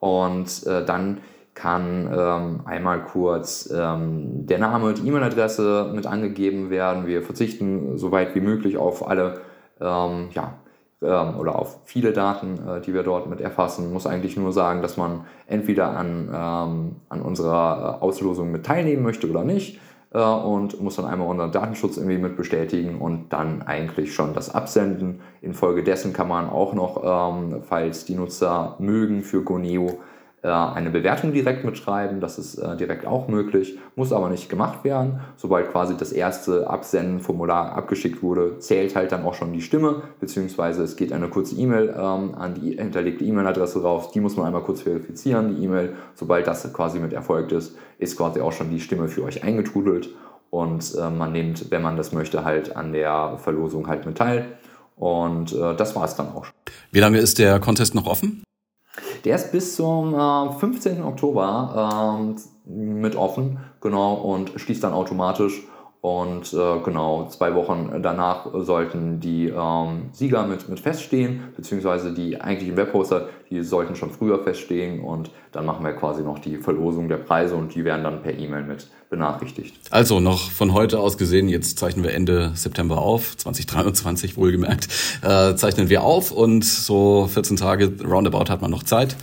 und 0.00 0.66
dann 0.66 1.18
kann 1.60 2.10
ähm, 2.10 2.60
einmal 2.64 3.04
kurz 3.04 3.70
ähm, 3.70 4.46
der 4.46 4.58
Name, 4.58 4.94
die 4.94 5.06
E-Mail-Adresse 5.06 5.92
mit 5.94 6.06
angegeben 6.06 6.70
werden. 6.70 7.06
Wir 7.06 7.22
verzichten 7.22 7.98
so 7.98 8.10
weit 8.12 8.34
wie 8.34 8.40
möglich 8.40 8.78
auf 8.78 9.06
alle, 9.06 9.40
ähm, 9.78 10.28
ja, 10.32 10.54
ähm, 11.02 11.38
oder 11.38 11.58
auf 11.58 11.80
viele 11.84 12.12
Daten, 12.12 12.58
äh, 12.66 12.80
die 12.80 12.94
wir 12.94 13.02
dort 13.02 13.28
mit 13.28 13.42
erfassen. 13.42 13.92
Muss 13.92 14.06
eigentlich 14.06 14.38
nur 14.38 14.52
sagen, 14.52 14.80
dass 14.80 14.96
man 14.96 15.26
entweder 15.46 15.96
an, 15.96 16.28
ähm, 16.32 16.96
an 17.10 17.22
unserer 17.22 17.98
äh, 18.00 18.04
Auslosung 18.04 18.50
mit 18.50 18.64
teilnehmen 18.64 19.02
möchte 19.02 19.28
oder 19.28 19.44
nicht 19.44 19.78
äh, 20.14 20.18
und 20.18 20.80
muss 20.80 20.96
dann 20.96 21.04
einmal 21.04 21.28
unseren 21.28 21.52
Datenschutz 21.52 21.98
irgendwie 21.98 22.18
mit 22.18 22.38
bestätigen 22.38 23.00
und 23.02 23.34
dann 23.34 23.60
eigentlich 23.60 24.14
schon 24.14 24.32
das 24.32 24.54
absenden. 24.54 25.20
Infolgedessen 25.42 26.14
kann 26.14 26.28
man 26.28 26.48
auch 26.48 26.72
noch, 26.72 27.02
ähm, 27.04 27.62
falls 27.68 28.06
die 28.06 28.14
Nutzer 28.14 28.76
mögen, 28.78 29.20
für 29.22 29.42
Goneo 29.42 29.98
eine 30.48 30.90
Bewertung 30.90 31.32
direkt 31.32 31.64
mitschreiben, 31.64 32.20
das 32.20 32.38
ist 32.38 32.56
äh, 32.56 32.76
direkt 32.76 33.06
auch 33.06 33.28
möglich, 33.28 33.78
muss 33.94 34.12
aber 34.12 34.30
nicht 34.30 34.48
gemacht 34.48 34.84
werden. 34.84 35.20
Sobald 35.36 35.70
quasi 35.70 35.96
das 35.96 36.12
erste 36.12 36.68
Absendenformular 36.68 37.72
abgeschickt 37.72 38.22
wurde, 38.22 38.58
zählt 38.58 38.96
halt 38.96 39.12
dann 39.12 39.24
auch 39.24 39.34
schon 39.34 39.52
die 39.52 39.60
Stimme, 39.60 40.02
beziehungsweise 40.18 40.82
es 40.82 40.96
geht 40.96 41.12
eine 41.12 41.28
kurze 41.28 41.56
E-Mail 41.56 41.94
ähm, 41.94 42.34
an 42.34 42.54
die 42.54 42.76
hinterlegte 42.76 43.24
E-Mail-Adresse 43.24 43.82
raus, 43.82 44.12
die 44.12 44.20
muss 44.20 44.36
man 44.36 44.46
einmal 44.46 44.62
kurz 44.62 44.80
verifizieren, 44.80 45.56
die 45.56 45.64
E-Mail. 45.64 45.94
Sobald 46.14 46.46
das 46.46 46.72
quasi 46.72 46.98
mit 47.00 47.12
erfolgt 47.12 47.52
ist, 47.52 47.76
ist 47.98 48.16
quasi 48.16 48.40
auch 48.40 48.52
schon 48.52 48.70
die 48.70 48.80
Stimme 48.80 49.08
für 49.08 49.24
euch 49.24 49.44
eingetrudelt 49.44 50.08
und 50.48 50.94
äh, 50.96 51.10
man 51.10 51.32
nimmt, 51.32 51.70
wenn 51.70 51.82
man 51.82 51.96
das 51.96 52.12
möchte, 52.12 52.44
halt 52.44 52.76
an 52.76 52.92
der 52.92 53.36
Verlosung 53.38 53.88
halt 53.88 54.06
mit 54.06 54.18
teil. 54.18 54.46
Und 54.96 55.52
äh, 55.52 55.74
das 55.76 55.94
war 55.96 56.04
es 56.04 56.14
dann 56.14 56.28
auch 56.28 56.44
schon. 56.44 56.54
Wie 56.92 57.00
lange 57.00 57.18
ist 57.18 57.38
der 57.38 57.60
Contest 57.60 57.94
noch 57.94 58.06
offen? 58.06 58.42
Der 59.24 59.36
ist 59.36 59.52
bis 59.52 59.76
zum 59.76 60.14
äh, 60.14 60.52
15. 60.58 61.02
Oktober 61.02 62.34
äh, 62.66 62.70
mit 62.70 63.16
offen, 63.16 63.58
genau, 63.80 64.14
und 64.14 64.52
schließt 64.56 64.82
dann 64.84 64.92
automatisch. 64.92 65.62
Und 66.02 66.54
äh, 66.54 66.78
genau, 66.82 67.28
zwei 67.28 67.54
Wochen 67.54 68.00
danach 68.02 68.46
sollten 68.54 69.20
die 69.20 69.48
ähm, 69.48 70.08
Sieger 70.12 70.46
mit, 70.46 70.66
mit 70.70 70.80
feststehen, 70.80 71.42
beziehungsweise 71.54 72.14
die 72.14 72.40
eigentlichen 72.40 72.78
Webhoster, 72.78 73.28
die 73.50 73.62
sollten 73.62 73.94
schon 73.96 74.10
früher 74.10 74.42
feststehen 74.42 75.00
und 75.02 75.30
dann 75.52 75.66
machen 75.66 75.84
wir 75.84 75.92
quasi 75.92 76.22
noch 76.22 76.38
die 76.38 76.56
Verlosung 76.56 77.08
der 77.08 77.18
Preise 77.18 77.54
und 77.54 77.74
die 77.74 77.84
werden 77.84 78.02
dann 78.02 78.22
per 78.22 78.32
E-Mail 78.32 78.62
mit 78.62 78.88
benachrichtigt. 79.10 79.76
Also 79.90 80.20
noch 80.20 80.50
von 80.50 80.72
heute 80.72 81.00
aus 81.00 81.18
gesehen, 81.18 81.50
jetzt 81.50 81.78
zeichnen 81.78 82.02
wir 82.02 82.14
Ende 82.14 82.52
September 82.54 82.96
auf, 82.96 83.36
2023 83.36 84.38
wohlgemerkt, 84.38 84.88
äh, 85.20 85.54
zeichnen 85.54 85.90
wir 85.90 86.02
auf 86.02 86.30
und 86.30 86.64
so 86.64 87.28
14 87.30 87.56
Tage 87.56 87.92
roundabout 88.02 88.50
hat 88.50 88.62
man 88.62 88.70
noch 88.70 88.84
Zeit. 88.84 89.16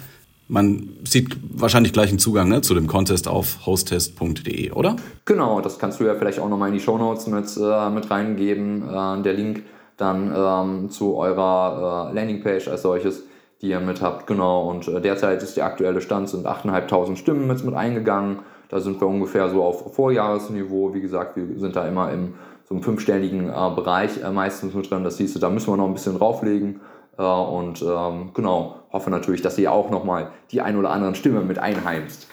Man 0.47 0.89
sieht 1.03 1.37
wahrscheinlich 1.53 1.91
gleich 1.91 2.09
einen 2.09 2.19
Zugang 2.19 2.47
ne, 2.47 2.61
zu 2.61 2.73
dem 2.73 2.87
Contest 2.87 3.27
auf 3.27 3.65
hosttest.de, 3.65 4.71
oder? 4.71 4.95
Genau, 5.25 5.59
das 5.59 5.77
kannst 5.77 5.99
du 5.99 6.05
ja 6.05 6.15
vielleicht 6.15 6.39
auch 6.39 6.47
nochmal 6.47 6.69
in 6.69 6.75
die 6.75 6.79
Shownotes 6.79 7.27
mit, 7.27 7.45
äh, 7.57 7.89
mit 7.89 8.09
reingeben. 8.09 8.83
Äh, 8.83 9.21
der 9.23 9.33
Link 9.33 9.63
dann 9.97 10.33
ähm, 10.35 10.89
zu 10.89 11.15
eurer 11.17 12.09
äh, 12.11 12.15
Landingpage 12.15 12.67
als 12.69 12.83
solches, 12.83 13.23
die 13.61 13.69
ihr 13.69 13.79
mit 13.79 14.01
habt. 14.01 14.27
Genau, 14.27 14.69
und 14.69 14.87
äh, 14.87 15.01
derzeit 15.01 15.43
ist 15.43 15.57
der 15.57 15.65
aktuelle 15.65 16.01
Stand, 16.01 16.29
sind 16.29 16.45
8.500 16.45 17.15
Stimmen 17.17 17.47
mit, 17.47 17.63
mit 17.65 17.75
eingegangen. 17.75 18.39
Da 18.69 18.79
sind 18.79 19.01
wir 19.01 19.07
ungefähr 19.07 19.49
so 19.49 19.63
auf 19.63 19.95
Vorjahresniveau. 19.95 20.93
Wie 20.93 21.01
gesagt, 21.01 21.35
wir 21.35 21.59
sind 21.59 21.75
da 21.75 21.87
immer 21.87 22.11
im 22.11 22.35
so 22.67 22.75
einem 22.75 22.83
fünfstelligen 22.83 23.49
äh, 23.49 23.75
Bereich 23.75 24.21
äh, 24.21 24.29
meistens 24.29 24.73
mit 24.73 24.91
drin. 24.91 25.03
Das 25.03 25.17
siehst 25.17 25.35
du, 25.35 25.39
da 25.39 25.49
müssen 25.49 25.71
wir 25.71 25.77
noch 25.77 25.87
ein 25.87 25.93
bisschen 25.93 26.17
drauflegen. 26.17 26.81
Äh, 27.17 27.21
und 27.21 27.81
ähm, 27.81 28.31
genau, 28.33 28.75
hoffe 28.91 29.09
natürlich, 29.09 29.41
dass 29.41 29.57
ihr 29.57 29.71
auch 29.71 29.89
nochmal 29.89 30.31
die 30.51 30.61
ein 30.61 30.77
oder 30.77 30.91
anderen 30.91 31.15
Stimme 31.15 31.41
mit 31.41 31.59
einheimst. 31.59 32.27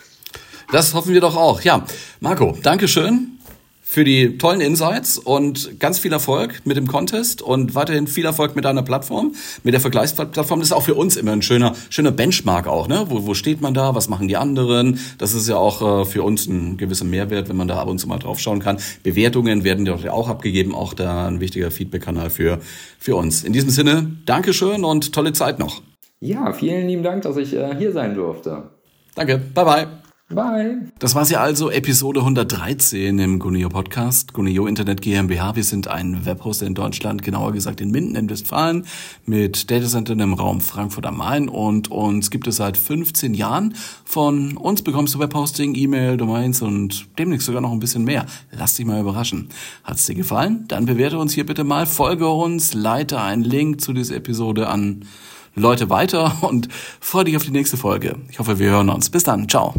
Das 0.73 0.95
hoffen 0.95 1.13
wir 1.13 1.21
doch 1.21 1.37
auch. 1.37 1.61
Ja, 1.61 1.83
Marco, 2.21 2.57
Dankeschön 2.63 3.34
für 3.95 4.03
die 4.03 4.39
tollen 4.39 4.61
Insights 4.61 5.19
und 5.19 5.79
ganz 5.79 6.01
viel 6.01 6.13
Erfolg 6.13 6.63
mit 6.65 6.77
dem 6.77 6.89
Contest 6.89 7.43
und 7.43 7.77
weiterhin 7.77 8.09
viel 8.09 8.25
Erfolg 8.25 8.57
mit 8.57 8.65
deiner 8.65 8.83
Plattform, 8.83 9.37
mit 9.63 9.73
der 9.73 9.81
Vergleichsplattform. 9.81 10.59
Das 10.59 10.71
ist 10.71 10.73
auch 10.73 10.83
für 10.83 10.97
uns 10.97 11.17
immer 11.17 11.31
ein 11.31 11.43
schöner, 11.43 11.77
schöner 11.91 12.11
Benchmark 12.11 12.67
auch, 12.67 12.89
ne? 12.89 13.07
Wo, 13.09 13.25
wo 13.25 13.35
steht 13.35 13.61
man 13.61 13.73
da? 13.73 13.95
Was 13.95 14.09
machen 14.09 14.27
die 14.27 14.37
anderen? 14.37 14.99
Das 15.19 15.33
ist 15.33 15.49
ja 15.49 15.59
auch 15.59 16.01
äh, 16.01 16.05
für 16.07 16.25
uns 16.25 16.49
ein 16.49 16.77
gewisser 16.77 17.05
Mehrwert, 17.05 17.49
wenn 17.49 17.57
man 17.57 17.69
da 17.69 17.79
ab 17.79 17.87
und 17.87 17.99
zu 17.99 18.09
mal 18.09 18.19
drauf 18.19 18.41
schauen 18.41 18.59
kann. 18.59 18.79
Bewertungen 19.05 19.63
werden 19.63 19.85
dort 19.85 20.03
ja 20.03 20.11
auch 20.11 20.29
abgegeben, 20.29 20.75
auch 20.75 20.93
da 20.93 21.29
ein 21.29 21.39
wichtiger 21.39 21.71
Feedback-Kanal 21.71 22.31
für, 22.31 22.59
für 22.99 23.15
uns. 23.15 23.45
In 23.45 23.53
diesem 23.53 23.71
Sinne, 23.71 24.11
Dankeschön 24.27 24.83
und 24.83 25.13
tolle 25.13 25.33
Zeit 25.33 25.61
noch. 25.61 25.83
Ja, 26.19 26.53
vielen 26.53 26.89
lieben 26.89 27.05
Dank, 27.05 27.23
dass 27.23 27.37
ich 27.37 27.55
äh, 27.55 27.77
hier 27.79 27.93
sein 27.93 28.17
durfte. 28.17 28.71
Danke, 29.15 29.39
bye 29.39 29.65
bye. 29.65 30.04
Bye. 30.35 30.79
Das 30.99 31.15
war 31.15 31.25
sie 31.25 31.37
also, 31.37 31.71
Episode 31.71 32.21
113 32.21 33.19
im 33.21 33.39
Guneo 33.39 33.69
Podcast. 33.69 34.33
Guneo 34.33 34.67
Internet 34.67 35.01
GmbH. 35.01 35.55
Wir 35.55 35.63
sind 35.63 35.87
ein 35.87 36.27
Webhoster 36.27 36.67
in 36.67 36.75
Deutschland, 36.75 37.23
genauer 37.23 37.53
gesagt 37.53 37.81
in 37.81 37.93
Minden 37.93 38.17
in 38.17 38.29
Westfalen, 38.29 38.85
mit 39.27 39.71
Datacentern 39.71 40.19
im 40.19 40.35
Raum 40.35 40.61
Frankfurt 40.61 41.07
am 41.07 41.19
Main 41.19 41.49
und 41.49 41.91
uns 41.91 42.31
gibt 42.31 42.49
es 42.49 42.57
seit 42.57 42.77
15 42.77 43.35
Jahren. 43.35 43.75
Von 44.05 44.57
uns 44.57 44.83
bekommst 44.83 45.15
du 45.15 45.21
Webhosting, 45.21 45.77
E-Mail, 45.77 46.17
Domains 46.17 46.63
und 46.63 47.07
demnächst 47.17 47.47
sogar 47.47 47.61
noch 47.61 47.71
ein 47.71 47.79
bisschen 47.81 48.05
mehr. 48.05 48.27
Lass 48.51 48.75
dich 48.75 48.87
mal 48.87 49.01
überraschen. 49.01 49.51
Hat's 49.85 50.07
dir 50.07 50.17
gefallen? 50.17 50.65
Dann 50.67 50.87
bewerte 50.87 51.19
uns 51.19 51.33
hier 51.33 51.47
bitte 51.47 51.63
mal, 51.63 51.87
folge 51.87 52.29
uns, 52.29 52.75
leite 52.75 53.21
einen 53.21 53.45
Link 53.45 53.81
zu 53.81 53.93
dieser 53.93 54.17
Episode 54.17 54.69
an 54.69 55.05
Leute 55.55 55.91
weiter 55.91 56.39
und 56.43 56.69
freue 57.01 57.25
dich 57.25 57.37
auf 57.37 57.45
die 57.45 57.53
nächste 57.53 57.77
Folge. 57.77 58.17
Ich 58.31 58.39
hoffe, 58.41 58.59
wir 58.59 58.71
hören 58.71 58.89
uns. 58.89 59.11
Bis 59.11 59.23
dann. 59.23 59.49
Ciao. 59.49 59.75